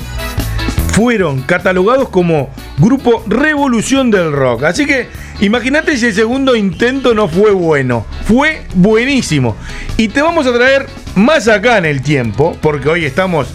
fueron 0.92 1.42
catalogados 1.42 2.08
como 2.08 2.50
grupo 2.78 3.22
revolución 3.26 4.10
del 4.10 4.32
rock. 4.32 4.64
Así 4.64 4.86
que 4.86 5.08
imagínate 5.42 5.96
si 5.96 6.06
el 6.06 6.14
segundo 6.14 6.56
intento 6.56 7.14
no 7.14 7.28
fue 7.28 7.50
bueno. 7.52 8.06
Fue 8.24 8.62
buenísimo. 8.74 9.56
Y 9.96 10.08
te 10.08 10.22
vamos 10.22 10.46
a 10.46 10.54
traer 10.54 10.86
más 11.14 11.48
acá 11.48 11.78
en 11.78 11.84
el 11.84 12.00
tiempo, 12.02 12.56
porque 12.62 12.88
hoy 12.88 13.04
estamos 13.04 13.48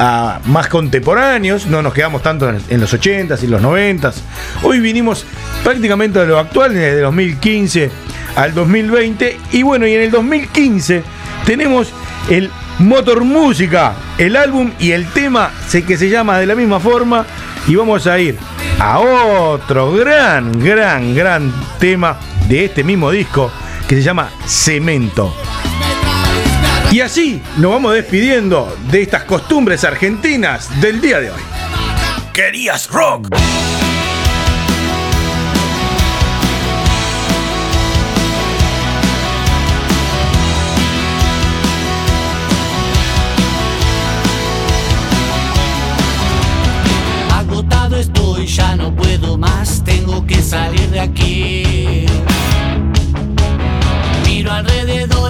a 0.00 0.40
más 0.46 0.68
contemporáneos, 0.68 1.66
no 1.66 1.80
nos 1.82 1.94
quedamos 1.94 2.22
tanto 2.22 2.48
en, 2.48 2.80
los 2.80 2.92
80s 2.92 3.42
y 3.42 3.46
los 3.46 3.62
90s. 3.62 4.14
Hoy 4.62 4.80
vinimos 4.80 5.24
prácticamente 5.62 6.18
a 6.18 6.24
lo 6.24 6.38
actual, 6.38 6.74
desde 6.74 7.00
2015 7.00 7.90
al 8.36 8.54
2020. 8.54 9.38
Y 9.52 9.62
bueno, 9.62 9.86
y 9.86 9.94
en 9.94 10.02
el 10.02 10.10
2015 10.10 11.02
tenemos 11.44 11.92
el 12.28 12.50
Motor 12.78 13.22
Música, 13.22 13.94
el 14.18 14.34
álbum 14.34 14.72
y 14.80 14.90
el 14.90 15.06
tema 15.06 15.52
que 15.70 15.96
se 15.96 16.08
llama 16.08 16.38
de 16.38 16.46
la 16.46 16.54
misma 16.54 16.80
forma. 16.80 17.24
Y 17.66 17.76
vamos 17.76 18.06
a 18.06 18.18
ir 18.18 18.36
a 18.78 18.98
otro 18.98 19.92
gran, 19.92 20.52
gran, 20.58 21.14
gran 21.14 21.52
tema 21.78 22.18
de 22.48 22.66
este 22.66 22.84
mismo 22.84 23.10
disco 23.10 23.50
que 23.88 23.96
se 23.96 24.02
llama 24.02 24.30
Cemento. 24.46 25.34
Y 26.90 27.00
así 27.00 27.42
nos 27.56 27.72
vamos 27.72 27.94
despidiendo 27.94 28.76
de 28.90 29.02
estas 29.02 29.24
costumbres 29.24 29.84
argentinas 29.84 30.80
del 30.80 31.00
día 31.00 31.20
de 31.20 31.30
hoy. 31.30 31.40
Querías 32.32 32.88
rock. 32.90 33.28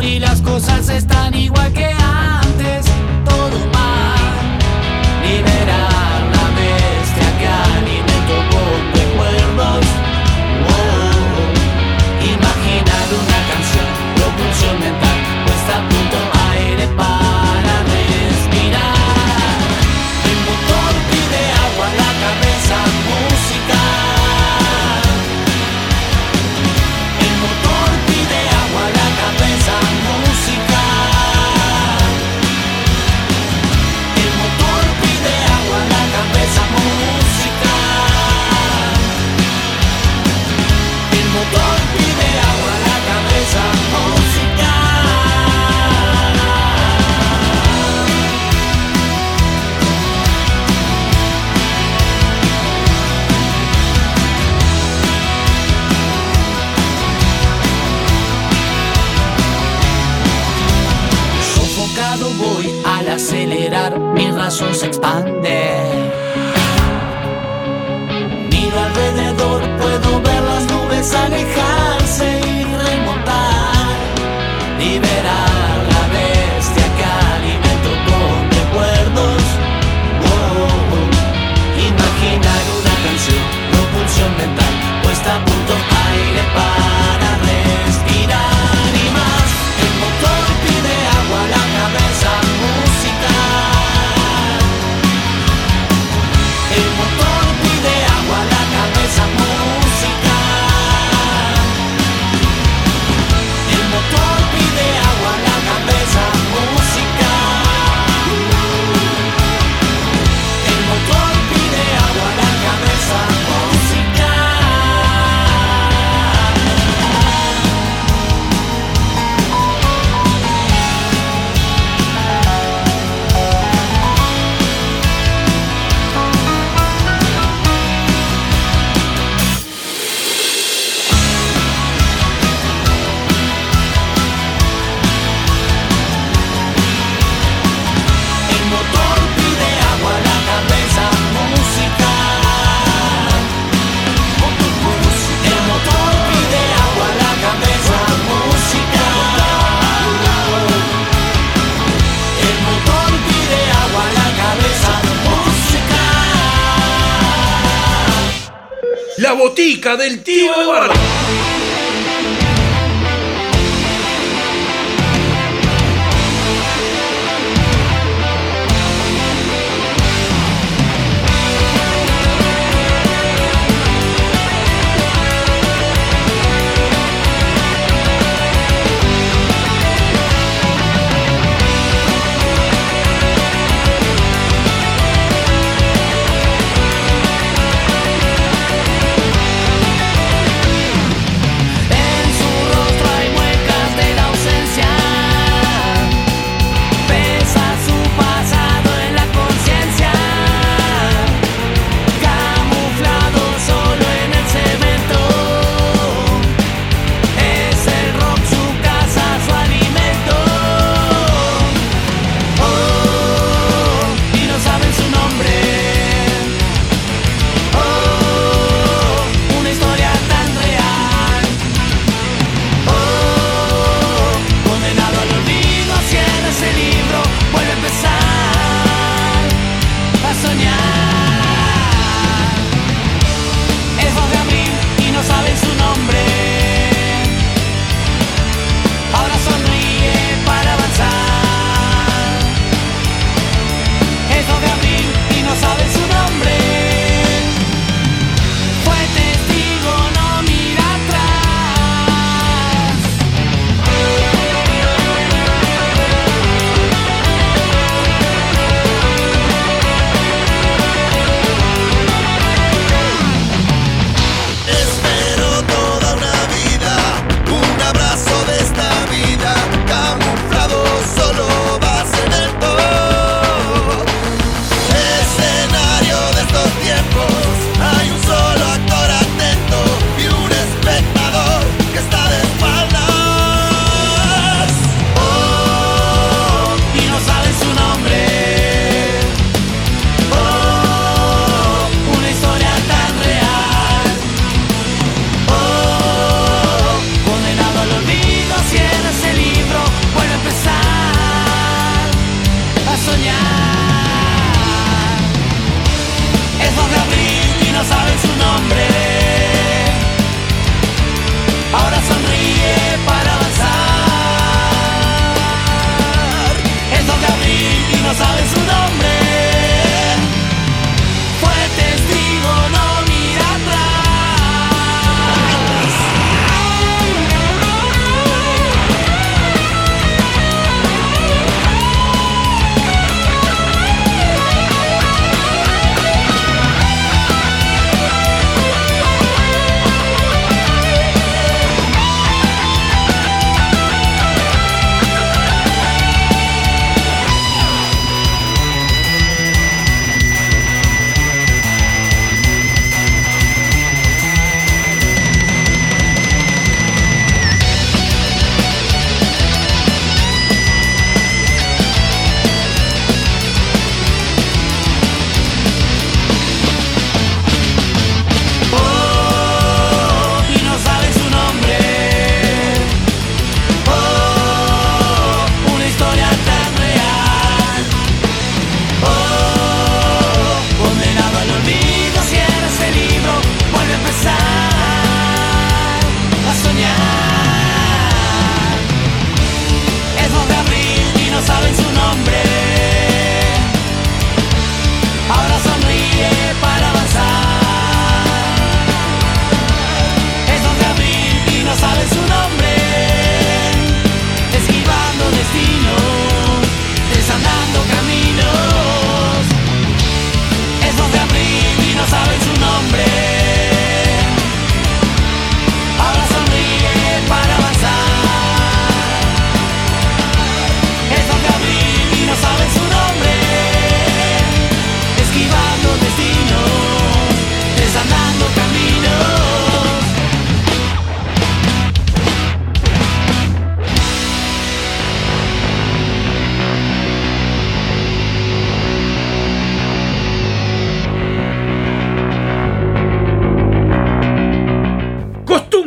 Y 0.05 0.19
las 0.19 0.41
cosas 0.43 0.89
están 0.89 1.35
igual 1.35 1.73
que 1.73 1.87
antes, 1.87 2.44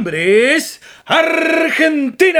Cumbres 0.08 0.80
Argentinas. 1.06 2.38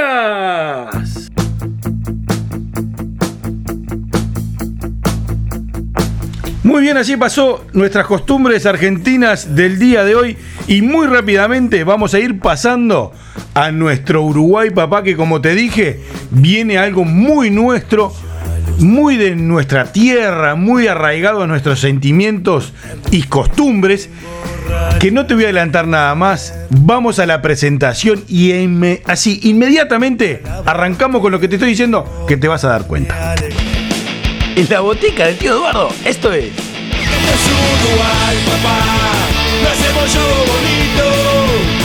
Muy 6.62 6.80
bien, 6.80 6.96
así 6.96 7.18
pasó 7.18 7.66
nuestras 7.74 8.06
costumbres 8.06 8.64
argentinas 8.64 9.54
del 9.54 9.78
día 9.78 10.02
de 10.04 10.14
hoy 10.14 10.38
y 10.66 10.80
muy 10.80 11.08
rápidamente 11.08 11.84
vamos 11.84 12.14
a 12.14 12.20
ir 12.20 12.40
pasando 12.40 13.12
a 13.52 13.70
nuestro 13.70 14.22
Uruguay, 14.22 14.70
papá, 14.70 15.02
que 15.02 15.14
como 15.14 15.42
te 15.42 15.54
dije, 15.54 16.00
viene 16.30 16.78
algo 16.78 17.04
muy 17.04 17.50
nuestro 17.50 18.14
muy 18.78 19.16
de 19.16 19.34
nuestra 19.36 19.92
tierra, 19.92 20.54
muy 20.54 20.86
arraigado 20.86 21.42
a 21.42 21.46
nuestros 21.46 21.80
sentimientos 21.80 22.72
y 23.10 23.22
costumbres, 23.24 24.08
que 25.00 25.10
no 25.10 25.26
te 25.26 25.34
voy 25.34 25.44
a 25.44 25.46
adelantar 25.46 25.86
nada 25.86 26.14
más. 26.14 26.54
Vamos 26.70 27.18
a 27.18 27.26
la 27.26 27.42
presentación 27.42 28.24
y 28.28 28.50
inme- 28.52 29.00
así, 29.06 29.40
inmediatamente 29.44 30.42
arrancamos 30.66 31.20
con 31.22 31.32
lo 31.32 31.40
que 31.40 31.48
te 31.48 31.56
estoy 31.56 31.70
diciendo, 31.70 32.24
que 32.28 32.36
te 32.36 32.48
vas 32.48 32.64
a 32.64 32.68
dar 32.68 32.86
cuenta. 32.86 33.34
En 34.56 34.66
la 34.68 34.80
botica 34.80 35.26
del 35.26 35.36
tío 35.38 35.52
Eduardo, 35.54 35.88
esto 36.04 36.32
es. 36.32 36.46
Es 36.46 36.52
Uruguay, 37.46 38.36
papá. 38.46 38.84
Lo 39.62 39.68
hacemos 39.70 40.14
yo 40.14 40.20
bonito. 40.20 41.77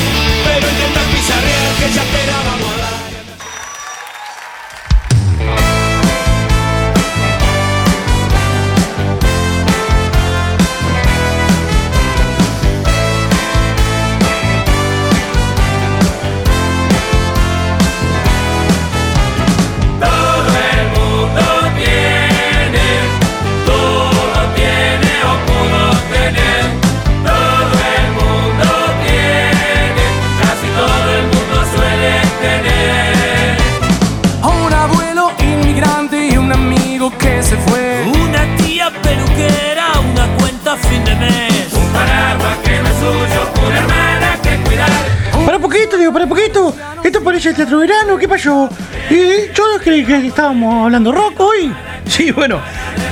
Teatro 47.56 47.80
verano, 47.80 48.18
¿qué 48.18 48.28
pasó? 48.28 48.68
Eh, 49.10 49.52
yo 49.54 49.64
creí 49.84 50.04
que 50.04 50.28
estábamos 50.28 50.86
hablando 50.86 51.12
rock 51.12 51.40
hoy. 51.40 51.72
Sí, 52.08 52.32
bueno, 52.32 52.60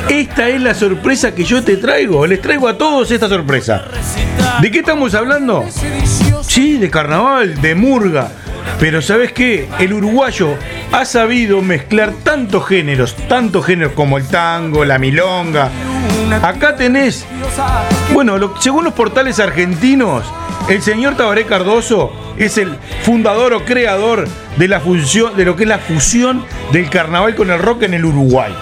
esta 0.09 0.49
es 0.49 0.59
la 0.61 0.73
sorpresa 0.73 1.35
que 1.35 1.43
yo 1.43 1.63
te 1.63 1.77
traigo. 1.77 2.25
Les 2.25 2.41
traigo 2.41 2.67
a 2.67 2.77
todos 2.77 3.11
esta 3.11 3.29
sorpresa. 3.29 3.85
¿De 4.59 4.71
qué 4.71 4.79
estamos 4.79 5.13
hablando? 5.13 5.65
Sí, 6.41 6.77
de 6.77 6.89
carnaval, 6.89 7.61
de 7.61 7.75
murga. 7.75 8.29
Pero 8.79 9.01
¿sabes 9.01 9.31
qué? 9.31 9.69
El 9.79 9.93
uruguayo 9.93 10.55
ha 10.91 11.05
sabido 11.05 11.61
mezclar 11.61 12.11
tantos 12.23 12.67
géneros, 12.67 13.15
tantos 13.27 13.65
géneros 13.65 13.93
como 13.93 14.17
el 14.17 14.27
tango, 14.27 14.85
la 14.85 14.97
milonga. 14.97 15.69
Acá 16.41 16.75
tenés, 16.75 17.25
bueno, 18.13 18.55
según 18.59 18.85
los 18.85 18.93
portales 18.93 19.39
argentinos, 19.39 20.23
el 20.67 20.81
señor 20.81 21.15
Tabaré 21.15 21.45
Cardoso 21.45 22.11
es 22.37 22.57
el 22.57 22.75
fundador 23.03 23.53
o 23.53 23.65
creador 23.65 24.27
de 24.57 24.67
la 24.67 24.79
de 24.79 25.45
lo 25.45 25.55
que 25.55 25.63
es 25.63 25.69
la 25.69 25.79
fusión 25.79 26.45
del 26.71 26.89
carnaval 26.89 27.35
con 27.35 27.49
el 27.51 27.59
rock 27.59 27.83
en 27.83 27.93
el 27.93 28.05
Uruguay. 28.05 28.53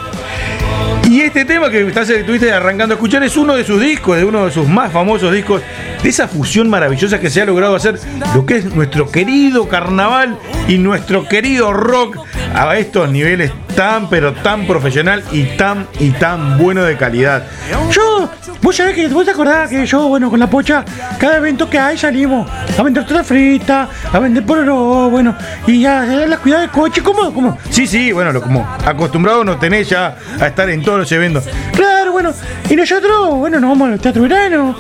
Y 1.09 1.21
este 1.21 1.43
tema 1.43 1.71
que 1.71 1.87
estás, 1.87 2.09
estuviste 2.09 2.51
arrancando 2.51 2.93
a 2.93 2.97
escuchar 2.97 3.23
es 3.23 3.35
uno 3.35 3.55
de 3.55 3.63
sus 3.63 3.81
discos, 3.81 4.17
de 4.17 4.25
uno 4.25 4.45
de 4.45 4.51
sus 4.51 4.67
más 4.67 4.91
famosos 4.91 5.33
discos, 5.33 5.61
de 6.03 6.09
esa 6.09 6.27
fusión 6.27 6.69
maravillosa 6.69 7.19
que 7.19 7.31
se 7.31 7.41
ha 7.41 7.45
logrado 7.45 7.75
hacer 7.75 7.99
lo 8.35 8.45
que 8.45 8.57
es 8.57 8.65
nuestro 8.65 9.09
querido 9.09 9.67
carnaval 9.67 10.37
y 10.69 10.77
nuestro 10.77 11.27
querido 11.27 11.73
rock 11.73 12.17
a 12.55 12.77
estos 12.77 13.09
niveles 13.11 13.51
tan 13.75 14.09
pero 14.09 14.33
tan 14.33 14.65
profesional 14.65 15.23
y 15.31 15.43
tan 15.57 15.87
y 15.99 16.11
tan 16.11 16.57
bueno 16.57 16.83
de 16.83 16.95
calidad. 16.97 17.43
Yo, 17.91 18.29
vos 18.61 18.75
sabés 18.75 18.95
que 18.95 19.07
vos 19.07 19.25
te 19.25 19.31
acordás 19.31 19.69
que 19.69 19.85
yo, 19.85 20.07
bueno, 20.07 20.29
con 20.29 20.39
la 20.39 20.47
pocha, 20.49 20.83
cada 21.19 21.37
evento 21.37 21.69
que 21.69 21.77
hay 21.79 21.97
salimos 21.97 22.49
a 22.77 22.83
vender 22.83 23.05
torta 23.05 23.23
frita, 23.23 23.89
a 24.11 24.19
vender 24.19 24.45
pororó, 24.45 25.09
bueno, 25.09 25.35
y 25.67 25.85
a 25.85 26.01
hacer 26.03 26.29
la 26.29 26.37
cuidada 26.37 26.61
del 26.61 26.71
coche, 26.71 27.01
¿cómo? 27.01 27.33
¿Cómo? 27.33 27.57
Sí, 27.69 27.85
sí, 27.87 28.11
bueno, 28.11 28.31
lo- 28.31 28.41
como 28.41 28.67
acostumbrado 28.85 29.43
nos 29.43 29.59
tenés 29.59 29.89
ya 29.89 30.17
a 30.39 30.47
estar 30.47 30.69
en 30.69 30.81
todos 30.83 30.99
los 30.99 31.11
eventos. 31.11 31.45
Claro, 31.73 32.11
bueno, 32.11 32.31
y 32.69 32.75
nosotros, 32.75 33.35
bueno, 33.35 33.59
nos 33.59 33.69
vamos 33.71 33.89
al 33.93 33.99
teatro 33.99 34.21
verano. 34.23 34.75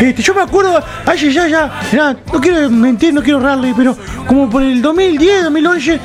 Este, 0.00 0.22
yo 0.22 0.34
me 0.34 0.42
acuerdo, 0.42 0.82
ayer 1.06 1.32
ya, 1.32 1.48
ya, 1.48 1.80
mirá, 1.90 2.16
no 2.32 2.40
quiero 2.40 2.68
mentir, 2.70 3.12
no 3.12 3.22
quiero 3.22 3.38
ahorrarle, 3.38 3.72
pero 3.76 3.96
como 4.26 4.48
por 4.48 4.62
el 4.62 4.80
2010, 4.82 5.27
2011, 5.36 6.00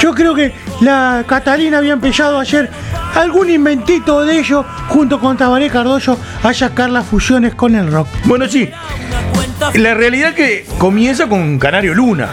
yo 0.00 0.14
creo 0.14 0.34
que 0.34 0.52
la 0.80 1.24
Catalina 1.26 1.78
había 1.78 1.92
empezado 1.92 2.38
a 2.38 2.42
hacer 2.42 2.70
algún 3.14 3.50
inventito 3.50 4.24
de 4.24 4.38
ellos, 4.38 4.64
junto 4.88 5.20
con 5.20 5.36
Tabaré 5.36 5.70
Cardoso, 5.70 6.18
a 6.42 6.52
sacar 6.52 6.90
las 6.90 7.06
fusiones 7.06 7.54
con 7.54 7.74
el 7.74 7.90
rock. 7.90 8.08
Bueno, 8.24 8.48
sí, 8.48 8.70
la 9.74 9.94
realidad 9.94 10.34
que 10.34 10.66
comienza 10.78 11.26
con 11.26 11.58
Canario 11.58 11.94
Luna. 11.94 12.28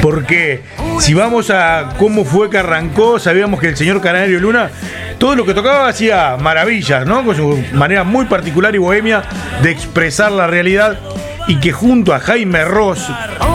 Porque 0.00 0.62
si 1.00 1.14
vamos 1.14 1.48
a 1.50 1.94
cómo 1.98 2.24
fue 2.24 2.50
que 2.50 2.58
arrancó, 2.58 3.18
sabíamos 3.18 3.58
que 3.58 3.68
el 3.68 3.76
señor 3.76 4.02
Canario 4.02 4.38
Luna, 4.38 4.70
todo 5.18 5.34
lo 5.34 5.46
que 5.46 5.54
tocaba 5.54 5.88
hacía 5.88 6.36
maravillas, 6.38 7.06
¿no? 7.06 7.24
Con 7.24 7.34
su 7.34 7.64
manera 7.72 8.04
muy 8.04 8.26
particular 8.26 8.74
y 8.74 8.78
bohemia 8.78 9.22
de 9.62 9.70
expresar 9.70 10.30
la 10.30 10.46
realidad. 10.46 10.98
Y 11.46 11.56
que 11.56 11.72
junto 11.72 12.14
a 12.14 12.20
Jaime 12.20 12.64
Ross, 12.64 13.10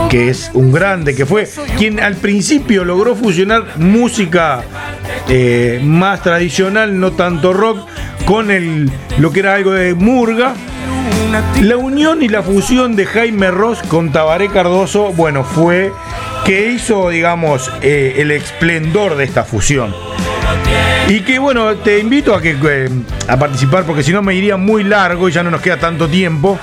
que 0.09 0.29
es 0.29 0.49
un 0.53 0.71
grande, 0.71 1.15
que 1.15 1.25
fue 1.25 1.47
quien 1.77 1.99
al 1.99 2.15
principio 2.15 2.83
logró 2.83 3.15
fusionar 3.15 3.77
música 3.77 4.63
eh, 5.27 5.79
más 5.83 6.23
tradicional, 6.23 6.99
no 6.99 7.11
tanto 7.11 7.53
rock, 7.53 7.87
con 8.25 8.51
el, 8.51 8.91
lo 9.19 9.31
que 9.31 9.41
era 9.41 9.53
algo 9.53 9.71
de 9.71 9.93
murga, 9.93 10.55
la 11.61 11.77
unión 11.77 12.23
y 12.23 12.27
la 12.27 12.41
fusión 12.41 12.95
de 12.95 13.05
Jaime 13.05 13.51
Ross 13.51 13.79
con 13.87 14.11
Tabaré 14.11 14.49
Cardoso, 14.49 15.13
bueno, 15.13 15.43
fue 15.43 15.91
que 16.43 16.71
hizo, 16.71 17.09
digamos, 17.09 17.71
eh, 17.81 18.15
el 18.17 18.31
esplendor 18.31 19.15
de 19.15 19.25
esta 19.25 19.43
fusión. 19.43 19.93
Y 21.07 21.21
que 21.21 21.39
bueno, 21.39 21.75
te 21.75 21.99
invito 21.99 22.33
a 22.33 22.41
que 22.41 22.57
eh, 22.63 22.89
a 23.27 23.37
participar 23.37 23.83
porque 23.83 24.03
si 24.03 24.11
no 24.11 24.21
me 24.21 24.33
iría 24.35 24.57
muy 24.57 24.83
largo 24.83 25.29
y 25.29 25.31
ya 25.31 25.43
no 25.43 25.51
nos 25.51 25.61
queda 25.61 25.77
tanto 25.77 26.07
tiempo. 26.07 26.59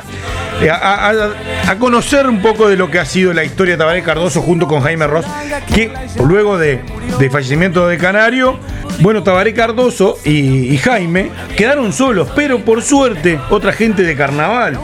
Eh, 0.61 0.70
a, 0.70 1.76
conocer 1.78 2.26
un 2.26 2.40
poco 2.40 2.68
de 2.68 2.76
lo 2.76 2.90
que 2.90 2.98
ha 2.98 3.04
sido 3.04 3.32
la 3.32 3.44
historia 3.44 3.74
de 3.74 3.78
Tabaré 3.78 4.02
Cardoso 4.02 4.42
junto 4.42 4.66
con 4.66 4.80
Jaime 4.80 5.07
Ross, 5.07 5.26
que 5.74 5.92
luego 6.24 6.59
de, 6.59 6.80
de 7.18 7.30
fallecimiento 7.30 7.86
de 7.86 7.98
Canario, 7.98 8.59
bueno, 9.00 9.22
Tabaré 9.22 9.52
Cardoso 9.52 10.18
y 10.24 10.76
Jaime 10.78 11.30
quedaron 11.57 11.92
solos, 11.92 12.28
pero 12.34 12.61
por 12.61 12.82
suerte 12.82 13.38
otra 13.50 13.72
gente 13.72 14.02
de 14.02 14.16
carnaval 14.16 14.78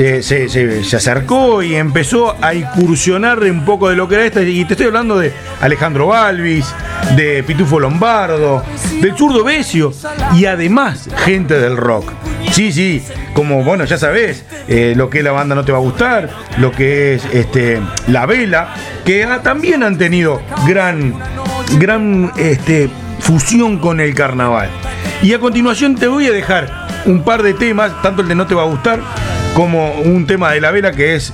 eh, 0.00 0.22
se, 0.22 0.96
acercó 0.96 1.60
y 1.60 1.74
empezó 1.74 2.36
a 2.40 2.54
incursionar 2.54 3.40
un 3.40 3.64
poco 3.64 3.88
de 3.88 3.96
lo 3.96 4.06
que 4.06 4.14
era 4.14 4.24
esta. 4.26 4.42
Y 4.42 4.64
te 4.64 4.74
estoy 4.74 4.86
hablando 4.86 5.18
de 5.18 5.32
Alejandro 5.60 6.06
Balvis, 6.06 6.72
de 7.16 7.42
Pitufo 7.42 7.80
Lombardo, 7.80 8.62
del 9.00 9.16
zurdo 9.16 9.42
Besio 9.42 9.92
y 10.36 10.44
además 10.44 11.08
gente 11.24 11.58
del 11.58 11.76
rock. 11.76 12.12
Sí, 12.52 12.70
sí, 12.70 13.02
como 13.34 13.64
bueno, 13.64 13.84
ya 13.86 13.98
sabés, 13.98 14.44
eh, 14.68 14.94
lo 14.96 15.10
que 15.10 15.18
es 15.18 15.24
la 15.24 15.32
banda 15.32 15.56
no 15.56 15.64
te 15.64 15.72
va 15.72 15.78
a 15.78 15.80
gustar, 15.80 16.30
lo 16.58 16.70
que 16.70 17.14
es 17.14 17.24
este, 17.32 17.80
la 18.06 18.24
vela, 18.24 18.74
que 19.04 19.24
ah, 19.24 19.42
también 19.42 19.82
han 19.82 19.98
tenido 19.98 20.40
gran, 20.64 21.14
gran 21.78 22.32
este, 22.36 22.88
fusión 23.18 23.78
con 23.78 23.98
el 23.98 24.14
carnaval. 24.14 24.70
Y 25.22 25.34
a 25.34 25.40
continuación 25.40 25.96
te 25.96 26.06
voy 26.06 26.26
a 26.26 26.32
dejar 26.32 26.86
un 27.04 27.24
par 27.24 27.42
de 27.42 27.54
temas, 27.54 28.00
tanto 28.00 28.22
el 28.22 28.28
de 28.28 28.36
no 28.36 28.46
te 28.46 28.54
va 28.54 28.62
a 28.62 28.66
gustar, 28.66 29.00
como 29.58 29.90
un 30.02 30.24
tema 30.24 30.52
de 30.52 30.60
la 30.60 30.70
vela 30.70 30.92
que 30.92 31.16
es 31.16 31.32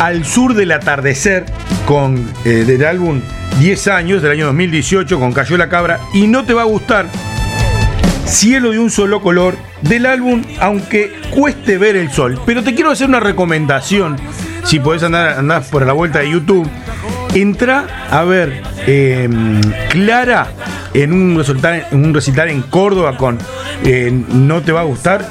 Al 0.00 0.24
sur 0.24 0.54
del 0.54 0.72
atardecer, 0.72 1.44
con 1.84 2.26
eh, 2.46 2.64
del 2.66 2.86
álbum 2.86 3.20
10 3.60 3.88
años, 3.88 4.22
del 4.22 4.30
año 4.30 4.46
2018, 4.46 5.20
con 5.20 5.34
Cayó 5.34 5.58
la 5.58 5.68
Cabra, 5.68 6.00
y 6.14 6.28
no 6.28 6.44
te 6.44 6.54
va 6.54 6.62
a 6.62 6.64
gustar 6.64 7.04
Cielo 8.24 8.70
de 8.70 8.78
un 8.78 8.90
solo 8.90 9.20
color 9.20 9.58
del 9.82 10.06
álbum 10.06 10.42
Aunque 10.58 11.12
cueste 11.32 11.76
ver 11.76 11.96
el 11.96 12.10
sol. 12.10 12.40
Pero 12.46 12.62
te 12.62 12.74
quiero 12.74 12.92
hacer 12.92 13.08
una 13.08 13.20
recomendación, 13.20 14.16
si 14.64 14.80
podés 14.80 15.02
andar, 15.02 15.38
andar 15.38 15.62
por 15.64 15.84
la 15.84 15.92
vuelta 15.92 16.20
de 16.20 16.30
YouTube, 16.30 16.66
entra 17.34 18.08
a 18.10 18.24
ver 18.24 18.62
eh, 18.86 19.28
Clara 19.90 20.48
en 20.94 21.12
un, 21.12 21.36
recital, 21.36 21.86
en 21.90 22.04
un 22.04 22.14
recital 22.14 22.50
en 22.50 22.62
Córdoba 22.62 23.16
con 23.16 23.38
eh, 23.84 24.10
No 24.28 24.62
te 24.62 24.72
va 24.72 24.80
a 24.80 24.84
gustar 24.84 25.26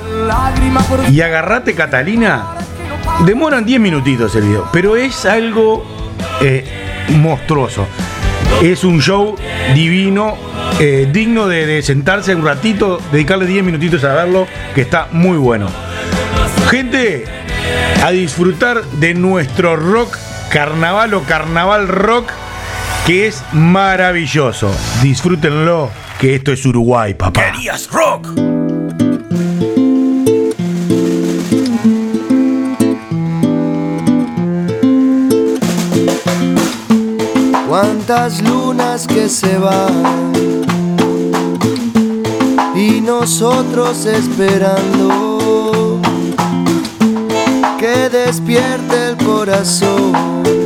y 1.12 1.22
agarrate 1.22 1.74
Catalina. 1.74 2.55
Demoran 3.26 3.66
10 3.66 3.80
minutitos 3.80 4.36
el 4.36 4.43
video, 4.43 4.68
pero 4.72 4.95
es 4.95 5.26
algo 5.26 5.86
eh, 6.41 6.66
monstruoso. 7.09 7.86
Es 8.62 8.84
un 8.84 9.01
show 9.01 9.36
divino, 9.74 10.38
eh, 10.80 11.09
digno 11.12 11.47
de 11.47 11.82
sentarse 11.82 12.36
un 12.36 12.45
ratito, 12.45 12.99
dedicarle 13.12 13.45
10 13.45 13.64
minutitos 13.64 14.03
a 14.03 14.14
verlo, 14.14 14.47
que 14.76 14.82
está 14.82 15.07
muy 15.12 15.38
bueno. 15.38 15.68
Gente, 16.70 17.26
a 18.03 18.12
disfrutar 18.12 18.84
de 18.84 19.14
nuestro 19.14 19.76
rock 19.76 20.18
carnaval 20.49 21.14
o 21.14 21.24
carnaval 21.24 21.88
rock 21.88 22.32
que 23.06 23.28
es 23.28 23.43
maravilloso. 23.54 24.72
Disfrútenlo, 25.02 25.89
que 26.20 26.36
esto 26.36 26.52
es 26.52 26.66
Uruguay, 26.66 27.14
papá. 27.14 27.52
Querías 27.52 27.89
rock. 27.89 28.28
Cuántas 37.68 38.41
lunas 38.41 39.08
que 39.08 39.30
se 39.30 39.58
van 39.58 40.04
y 42.76 42.99
nosotros 43.02 44.06
esperando 44.06 45.99
que 47.80 48.10
despierte 48.10 49.10
el 49.10 49.18
corazón 49.18 50.61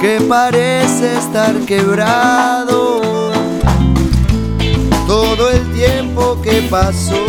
que 0.00 0.20
parece 0.28 1.18
estar 1.18 1.54
quebrado 1.66 3.00
todo 5.06 5.50
el 5.50 5.72
tiempo 5.72 6.40
que 6.42 6.62
pasó 6.70 7.26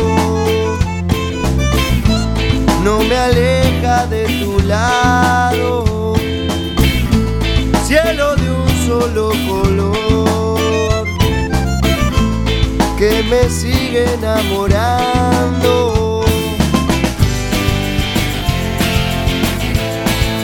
no 2.84 3.00
me 3.00 3.18
aleja 3.18 4.08
de 4.08 4.26
tu 4.44 4.60
lado 4.62 6.16
cielo 7.86 8.36
de 8.38 8.50
un 8.50 8.70
solo 8.88 9.32
color 9.50 10.12
que 12.98 13.24
me 13.24 13.50
sigue 13.50 14.14
enamorando. 14.14 16.11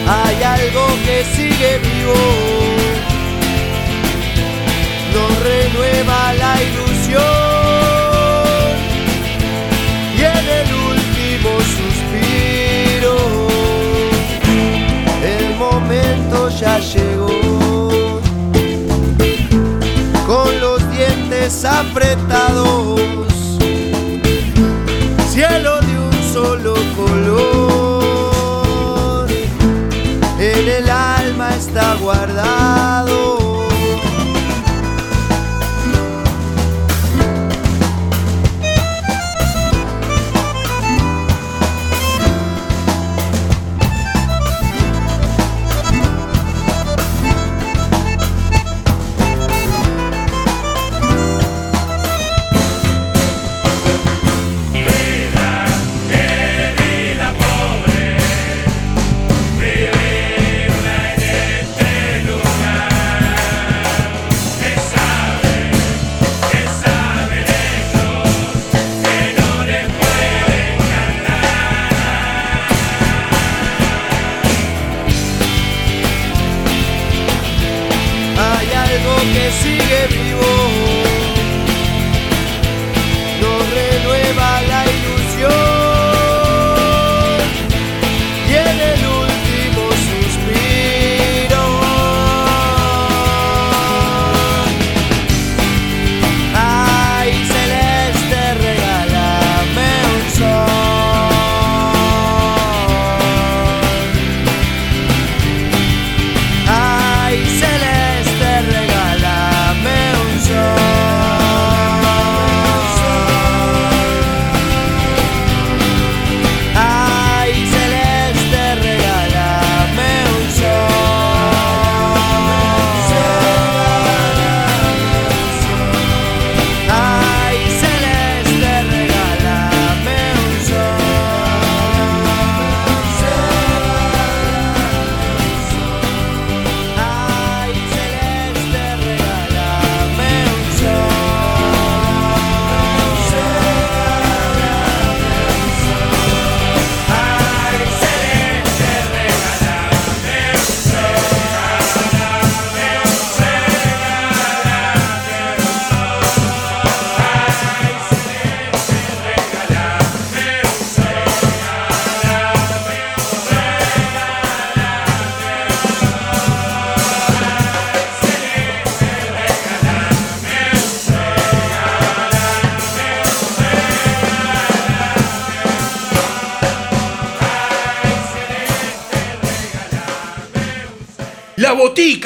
Hay 0.10 0.42
algo 0.42 0.88
que 1.06 1.26
sigue 1.36 1.80
vivo, 1.80 2.16
nos 5.14 5.32
renueva 5.44 6.34
la 6.34 6.54
ilusión. 6.64 7.22
Y 10.18 10.20
en 10.24 10.46
el 10.62 10.70
último 10.92 11.50
suspiro 11.76 13.16
el 15.24 15.48
momento 15.58 16.50
ya 16.50 16.80
llegó. 16.80 17.28
Con 20.26 20.60
los 20.60 20.80
dientes 20.92 21.66
apretados, 21.66 23.02
cielo 25.30 25.82
de 25.82 26.00
un 26.00 26.14
solo 26.34 26.74
color, 26.96 27.97
el 30.66 30.90
alma 30.90 31.50
está 31.56 31.96
guardado. 31.96 33.47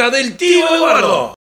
Del 0.10 0.36
tío 0.36 0.66
Eduardo. 0.76 1.36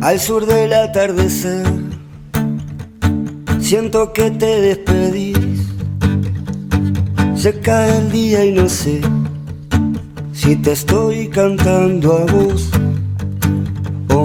Al 0.00 0.18
sur 0.18 0.46
del 0.46 0.72
atardecer, 0.72 1.64
siento 3.60 4.12
que 4.12 4.32
te 4.32 4.60
despedís. 4.62 5.68
Se 7.36 7.60
cae 7.60 7.98
el 7.98 8.10
día 8.10 8.44
y 8.44 8.50
no 8.50 8.68
sé 8.68 9.00
si 10.32 10.56
te 10.56 10.72
estoy 10.72 11.28
cantando 11.28 12.18
a 12.18 12.24
vos 12.24 12.71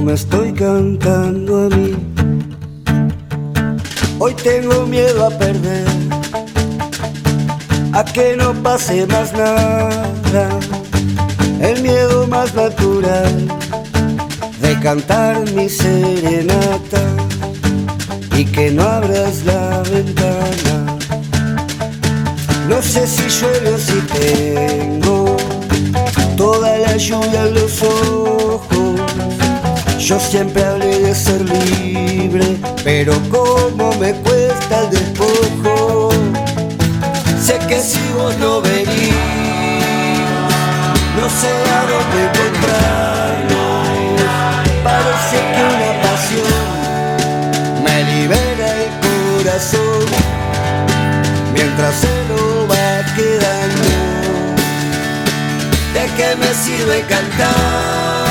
me 0.08 0.14
estoy 0.14 0.54
cantando 0.54 1.66
a 1.66 1.70
mí. 1.76 1.94
Hoy 4.20 4.34
tengo 4.36 4.86
miedo 4.86 5.26
a 5.26 5.30
perder, 5.30 5.86
a 7.92 8.06
que 8.06 8.38
no 8.38 8.54
pase 8.64 9.06
más 9.08 9.34
nada. 9.34 10.48
El 11.60 11.82
miedo 11.82 12.26
más 12.28 12.56
natural 12.56 13.34
de 14.62 14.80
cantar 14.80 15.44
mi 15.52 15.68
serenata 15.68 17.04
y 18.38 18.46
que 18.46 18.72
no 18.72 18.84
abras 18.84 19.44
la 19.44 19.84
ventana. 19.92 20.76
No 22.70 22.82
sé 22.82 23.06
si 23.08 23.28
llueve 23.28 23.74
o 23.74 23.78
si 23.78 24.00
tengo 24.22 25.36
toda 26.38 26.78
la 26.78 26.96
lluvia 26.96 27.46
en 27.46 27.54
los 27.56 27.84
ojos. 27.84 28.67
Yo 30.08 30.18
siempre 30.22 30.64
hablé 30.64 31.00
de 31.00 31.14
ser 31.14 31.42
libre, 31.42 32.56
pero 32.86 33.12
como 33.30 33.92
me 34.00 34.14
cuesta 34.14 34.84
el 34.84 34.90
despojo. 34.90 36.12
Sé 37.46 37.60
que 37.68 37.82
si 37.82 38.00
vos 38.16 38.34
no 38.38 38.62
venís, 38.62 39.14
no 41.18 41.28
sé 41.28 41.52
a 41.76 41.82
dónde 41.92 42.24
encontrarnos. 42.24 43.88
Parece 44.82 45.38
que 45.54 45.62
una 45.76 45.92
pasión 46.08 46.64
me 47.84 47.98
libera 48.06 48.68
el 48.84 48.92
corazón 49.44 50.06
mientras 51.54 51.94
se 51.96 52.16
lo 52.30 52.66
va 52.70 53.04
quedando. 53.14 53.90
¿De 55.94 56.04
qué 56.16 56.30
me 56.38 56.54
sirve 56.54 57.02
cantar? 57.10 58.27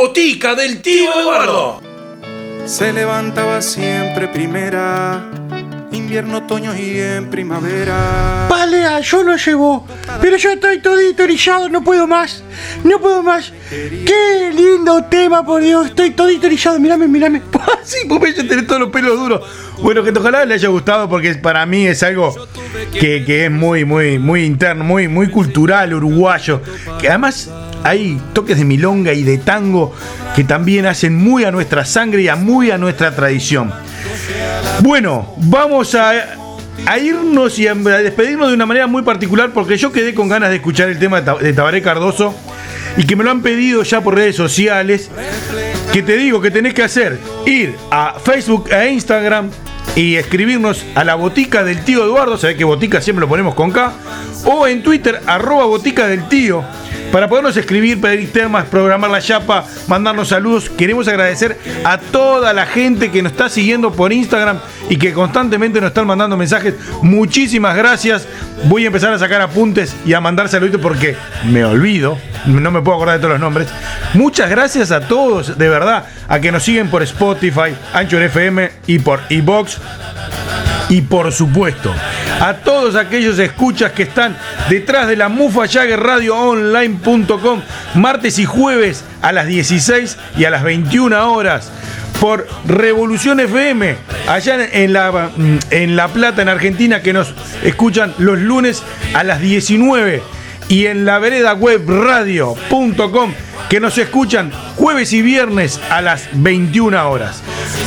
Botica 0.00 0.54
del 0.54 0.80
tío 0.80 1.10
Eduardo. 1.20 1.82
Se 2.64 2.90
levantaba 2.90 3.60
siempre 3.60 4.28
primera, 4.28 5.30
invierno, 5.92 6.38
otoño 6.38 6.74
y 6.74 6.98
en 6.98 7.28
primavera. 7.28 8.46
Palea, 8.48 9.00
yo 9.00 9.22
lo 9.22 9.36
llevo. 9.36 9.86
Pero 10.22 10.38
yo 10.38 10.52
estoy 10.52 10.80
todito 10.80 11.24
orillado, 11.24 11.68
no 11.68 11.84
puedo 11.84 12.06
más. 12.06 12.42
No 12.82 12.98
puedo 12.98 13.22
más. 13.22 13.52
Qué 13.68 14.50
lindo 14.54 15.04
tema, 15.04 15.44
por 15.44 15.60
Dios. 15.60 15.88
Estoy 15.88 16.12
todito 16.12 16.46
orillado. 16.46 16.80
Mírame, 16.80 17.06
mírame. 17.06 17.42
sí, 17.84 17.98
vos 18.08 18.20
ves, 18.20 18.36
tenés 18.36 18.66
todos 18.66 18.80
los 18.80 18.90
pelos 18.90 19.18
duros. 19.18 19.42
Bueno, 19.82 20.02
que 20.02 20.18
ojalá 20.18 20.46
le 20.46 20.54
haya 20.54 20.68
gustado 20.68 21.10
porque 21.10 21.34
para 21.34 21.66
mí 21.66 21.86
es 21.86 22.02
algo 22.02 22.34
que, 22.90 23.22
que 23.26 23.44
es 23.44 23.50
muy, 23.50 23.84
muy, 23.84 24.18
muy 24.18 24.46
interno, 24.46 24.82
muy, 24.82 25.08
muy 25.08 25.28
cultural, 25.28 25.92
uruguayo. 25.92 26.62
Que 26.98 27.10
además 27.10 27.50
hay 27.84 28.20
toques 28.32 28.58
de 28.58 28.64
milonga 28.64 29.12
y 29.12 29.22
de 29.22 29.38
tango 29.38 29.94
que 30.34 30.44
también 30.44 30.86
hacen 30.86 31.16
muy 31.16 31.44
a 31.44 31.50
nuestra 31.50 31.84
sangre 31.84 32.22
y 32.22 32.28
a 32.28 32.36
muy 32.36 32.70
a 32.70 32.78
nuestra 32.78 33.14
tradición. 33.14 33.72
Bueno, 34.82 35.34
vamos 35.36 35.94
a, 35.94 36.36
irnos 37.00 37.58
y 37.58 37.66
a 37.66 37.74
despedirnos 37.74 38.48
de 38.48 38.54
una 38.54 38.66
manera 38.66 38.86
muy 38.86 39.02
particular 39.02 39.50
porque 39.52 39.76
yo 39.76 39.92
quedé 39.92 40.14
con 40.14 40.28
ganas 40.28 40.50
de 40.50 40.56
escuchar 40.56 40.88
el 40.88 40.98
tema 40.98 41.20
de 41.20 41.52
Tabaré 41.52 41.82
Cardoso 41.82 42.34
y 42.96 43.04
que 43.04 43.16
me 43.16 43.24
lo 43.24 43.30
han 43.30 43.42
pedido 43.42 43.82
ya 43.82 44.00
por 44.00 44.14
redes 44.14 44.36
sociales. 44.36 45.10
Que 45.92 46.02
te 46.02 46.16
digo 46.16 46.40
que 46.40 46.50
tenés 46.50 46.74
que 46.74 46.82
hacer 46.82 47.18
ir 47.46 47.74
a 47.90 48.16
Facebook 48.22 48.70
e 48.70 48.90
Instagram 48.90 49.50
y 49.96 50.16
escribirnos 50.16 50.84
a 50.94 51.04
la 51.04 51.14
botica 51.14 51.64
del 51.64 51.84
tío 51.84 52.04
Eduardo, 52.04 52.38
sabés 52.38 52.56
que 52.56 52.64
botica 52.64 53.00
siempre 53.00 53.20
lo 53.20 53.28
ponemos 53.28 53.54
con 53.54 53.72
K, 53.72 53.92
o 54.44 54.66
en 54.66 54.82
Twitter, 54.82 55.20
arroba 55.26 55.64
botica 55.64 56.06
del 56.06 56.28
tío, 56.28 56.64
para 57.12 57.28
podernos 57.28 57.56
escribir, 57.56 58.00
pedir 58.00 58.32
temas, 58.32 58.66
programar 58.66 59.10
la 59.10 59.20
chapa, 59.20 59.64
mandarnos 59.88 60.28
saludos. 60.28 60.70
Queremos 60.70 61.08
agradecer 61.08 61.58
a 61.84 61.98
toda 61.98 62.52
la 62.52 62.66
gente 62.66 63.10
que 63.10 63.22
nos 63.22 63.32
está 63.32 63.48
siguiendo 63.48 63.92
por 63.92 64.12
Instagram 64.12 64.58
y 64.88 64.96
que 64.96 65.12
constantemente 65.12 65.80
nos 65.80 65.88
están 65.88 66.06
mandando 66.06 66.36
mensajes. 66.36 66.74
Muchísimas 67.02 67.76
gracias. 67.76 68.26
Voy 68.64 68.84
a 68.84 68.88
empezar 68.88 69.12
a 69.12 69.18
sacar 69.18 69.40
apuntes 69.40 69.94
y 70.04 70.12
a 70.12 70.20
mandar 70.20 70.48
saluditos 70.48 70.80
porque 70.80 71.16
me 71.46 71.64
olvido, 71.64 72.18
no 72.46 72.70
me 72.70 72.80
puedo 72.80 72.96
acordar 72.96 73.16
de 73.16 73.20
todos 73.20 73.32
los 73.32 73.40
nombres. 73.40 73.68
Muchas 74.14 74.50
gracias 74.50 74.90
a 74.92 75.00
todos, 75.00 75.58
de 75.58 75.68
verdad, 75.68 76.06
a 76.28 76.40
que 76.40 76.52
nos 76.52 76.62
siguen 76.62 76.90
por 76.90 77.02
Spotify, 77.02 77.74
Anchor 77.92 78.22
FM 78.22 78.70
y 78.86 78.98
por 78.98 79.20
iBox. 79.28 79.78
Y 80.90 81.02
por 81.02 81.30
supuesto, 81.30 81.94
a 82.40 82.54
todos 82.54 82.96
aquellos 82.96 83.38
escuchas 83.38 83.92
que 83.92 84.02
están 84.02 84.36
detrás 84.68 85.06
de 85.06 85.14
la 85.14 85.28
Mufa 85.28 85.68
Jagger 85.68 86.00
Radio 86.00 86.36
Online.com, 86.36 87.62
martes 87.94 88.40
y 88.40 88.44
jueves 88.44 89.04
a 89.22 89.30
las 89.30 89.46
16 89.46 90.18
y 90.36 90.44
a 90.46 90.50
las 90.50 90.64
21 90.64 91.32
horas. 91.32 91.70
Por 92.20 92.46
Revolución 92.66 93.38
FM, 93.38 93.96
allá 94.28 94.68
en 94.72 94.92
la, 94.92 95.30
en 95.70 95.94
la 95.94 96.08
Plata, 96.08 96.42
en 96.42 96.48
Argentina, 96.48 97.02
que 97.02 97.12
nos 97.12 97.34
escuchan 97.62 98.12
los 98.18 98.40
lunes 98.40 98.82
a 99.14 99.22
las 99.22 99.40
19. 99.40 100.22
Y 100.68 100.86
en 100.86 101.04
la 101.04 101.20
vereda 101.20 101.54
web 101.54 101.88
radio.com, 101.88 103.32
que 103.68 103.78
nos 103.78 103.96
escuchan 103.96 104.50
jueves 104.74 105.12
y 105.12 105.22
viernes 105.22 105.80
a 105.88 106.02
las 106.02 106.28
21 106.32 107.08
horas. 107.08 107.42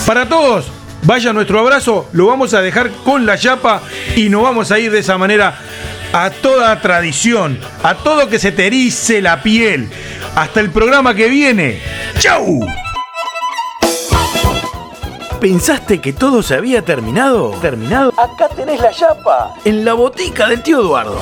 Para 0.06 0.28
todos, 0.28 0.72
Vaya 1.06 1.34
nuestro 1.34 1.60
abrazo, 1.60 2.08
lo 2.14 2.28
vamos 2.28 2.54
a 2.54 2.62
dejar 2.62 2.90
con 3.04 3.26
la 3.26 3.38
chapa 3.38 3.82
y 4.16 4.30
nos 4.30 4.44
vamos 4.44 4.72
a 4.72 4.80
ir 4.80 4.90
de 4.90 5.00
esa 5.00 5.18
manera 5.18 5.54
a 6.14 6.30
toda 6.30 6.80
tradición, 6.80 7.60
a 7.84 7.96
todo 7.96 8.30
que 8.30 8.40
se 8.40 8.54
te 8.54 8.68
erice 8.68 9.22
la 9.22 9.44
piel. 9.44 9.90
Hasta 10.36 10.62
el 10.62 10.72
programa 10.72 11.14
que 11.14 11.28
viene. 11.28 11.82
¡Chau! 12.20 12.66
¿Pensaste 15.42 16.00
que 16.00 16.14
todo 16.14 16.42
se 16.42 16.56
había 16.56 16.84
terminado? 16.84 17.52
¿Terminado? 17.62 18.14
Acá 18.18 18.48
tenés 18.56 18.80
la 18.80 18.92
chapa. 18.92 19.56
En 19.66 19.84
la 19.84 19.94
botica 19.94 20.48
del 20.48 20.64
tío 20.64 20.80
Eduardo. 20.80 21.20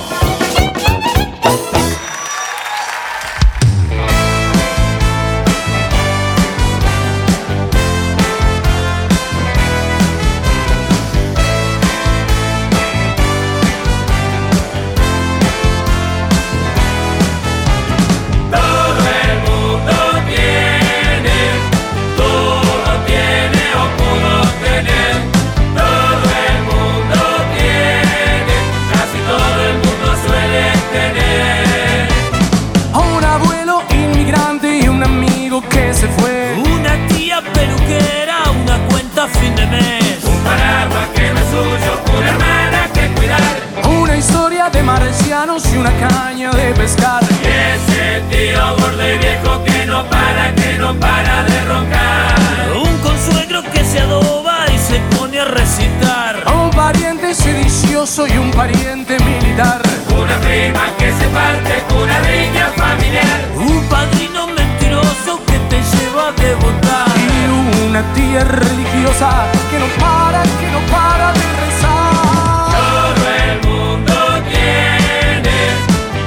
No 50.77 50.99
para 50.99 51.43
de 51.43 51.61
roncar. 51.65 52.35
Un 52.75 52.97
consuegro 52.99 53.61
que 53.71 53.83
se 53.83 53.99
adoba 53.99 54.65
y 54.73 54.77
se 54.77 54.99
pone 55.15 55.39
a 55.39 55.45
recitar. 55.45 56.43
Un 56.53 56.71
pariente 56.71 57.33
sedicioso 57.33 58.27
y 58.27 58.37
un 58.37 58.51
pariente 58.51 59.17
militar. 59.19 59.81
Una 60.09 60.37
prima 60.39 60.83
que 60.97 61.11
se 61.13 61.27
parte, 61.27 61.83
una 62.01 62.19
riña 62.19 62.67
familiar. 62.75 63.39
Un 63.55 63.83
padrino 63.89 64.47
mentiroso 64.47 65.39
que 65.45 65.57
te 65.69 65.79
lleva 65.91 66.29
a 66.29 66.31
devotar. 66.31 67.07
Y 67.17 67.87
una 67.87 68.01
tía 68.13 68.43
religiosa 68.43 69.29
que 69.69 69.79
no 69.79 69.87
para, 69.99 70.41
que 70.43 70.67
no 70.71 70.79
para 70.91 71.33
de 71.33 71.47
rezar. 71.63 72.71
Todo 72.77 73.23
el 73.43 73.53
mundo 73.67 74.13
tiene, 74.49 75.57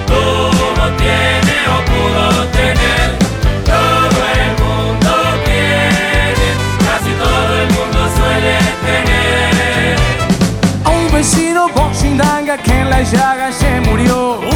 tuvo, 0.07 0.89
tiene 0.97 1.44
A 11.25 11.27
un 11.27 11.31
vecino 11.31 11.69
boxindanga 11.71 12.59
que 12.59 12.81
en 12.81 12.91
la 12.91 13.03
llaga 13.03 13.51
se 13.51 13.81
murió. 13.81 14.54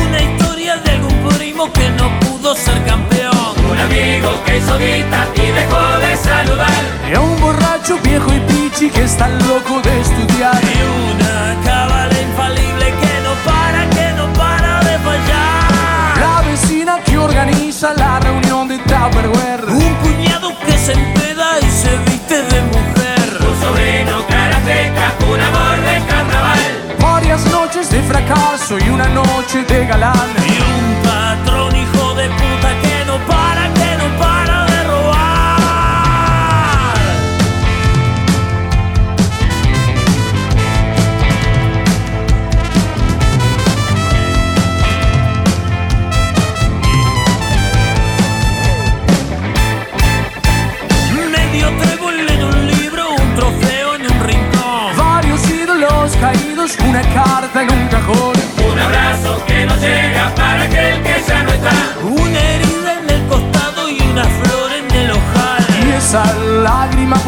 Fracaso 28.68 28.78
y 28.78 28.90
una 28.90 29.08
noche 29.08 29.64
de 29.64 29.86
galán. 29.86 30.47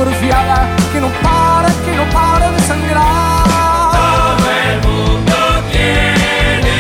Porfiada 0.05 0.59
que 0.93 0.99
no 0.99 1.09
para, 1.23 1.69
que 1.85 1.93
no 1.95 2.05
para 2.11 2.51
de 2.51 2.61
sangrar. 2.61 3.45
Todo 3.93 4.47
el 4.63 4.77
mundo 4.87 5.37
tiene, 5.71 6.79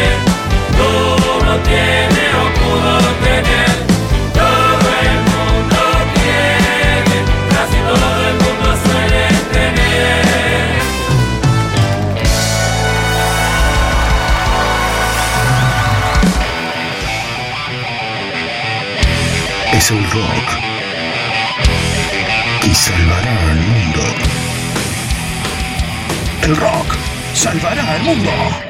tuvo, 0.78 1.52
tiene 1.68 2.24
o 2.40 2.44
pudo 2.58 2.94
tener. 3.26 3.74
Todo 4.40 4.88
el 5.08 5.18
mundo 5.30 5.80
tiene, 6.16 7.16
casi 7.54 7.78
todo 7.90 8.10
el 8.30 8.36
mundo 8.42 8.68
suele 8.84 9.24
tener. 9.52 10.80
Es 19.74 19.86
el 19.90 20.02
rock 20.10 20.59
rock 27.40 27.42
salvará 27.42 27.94
al 27.94 28.02
mundo. 28.02 28.30
El 28.30 28.38
rock 28.38 28.60
salvará 28.60 28.69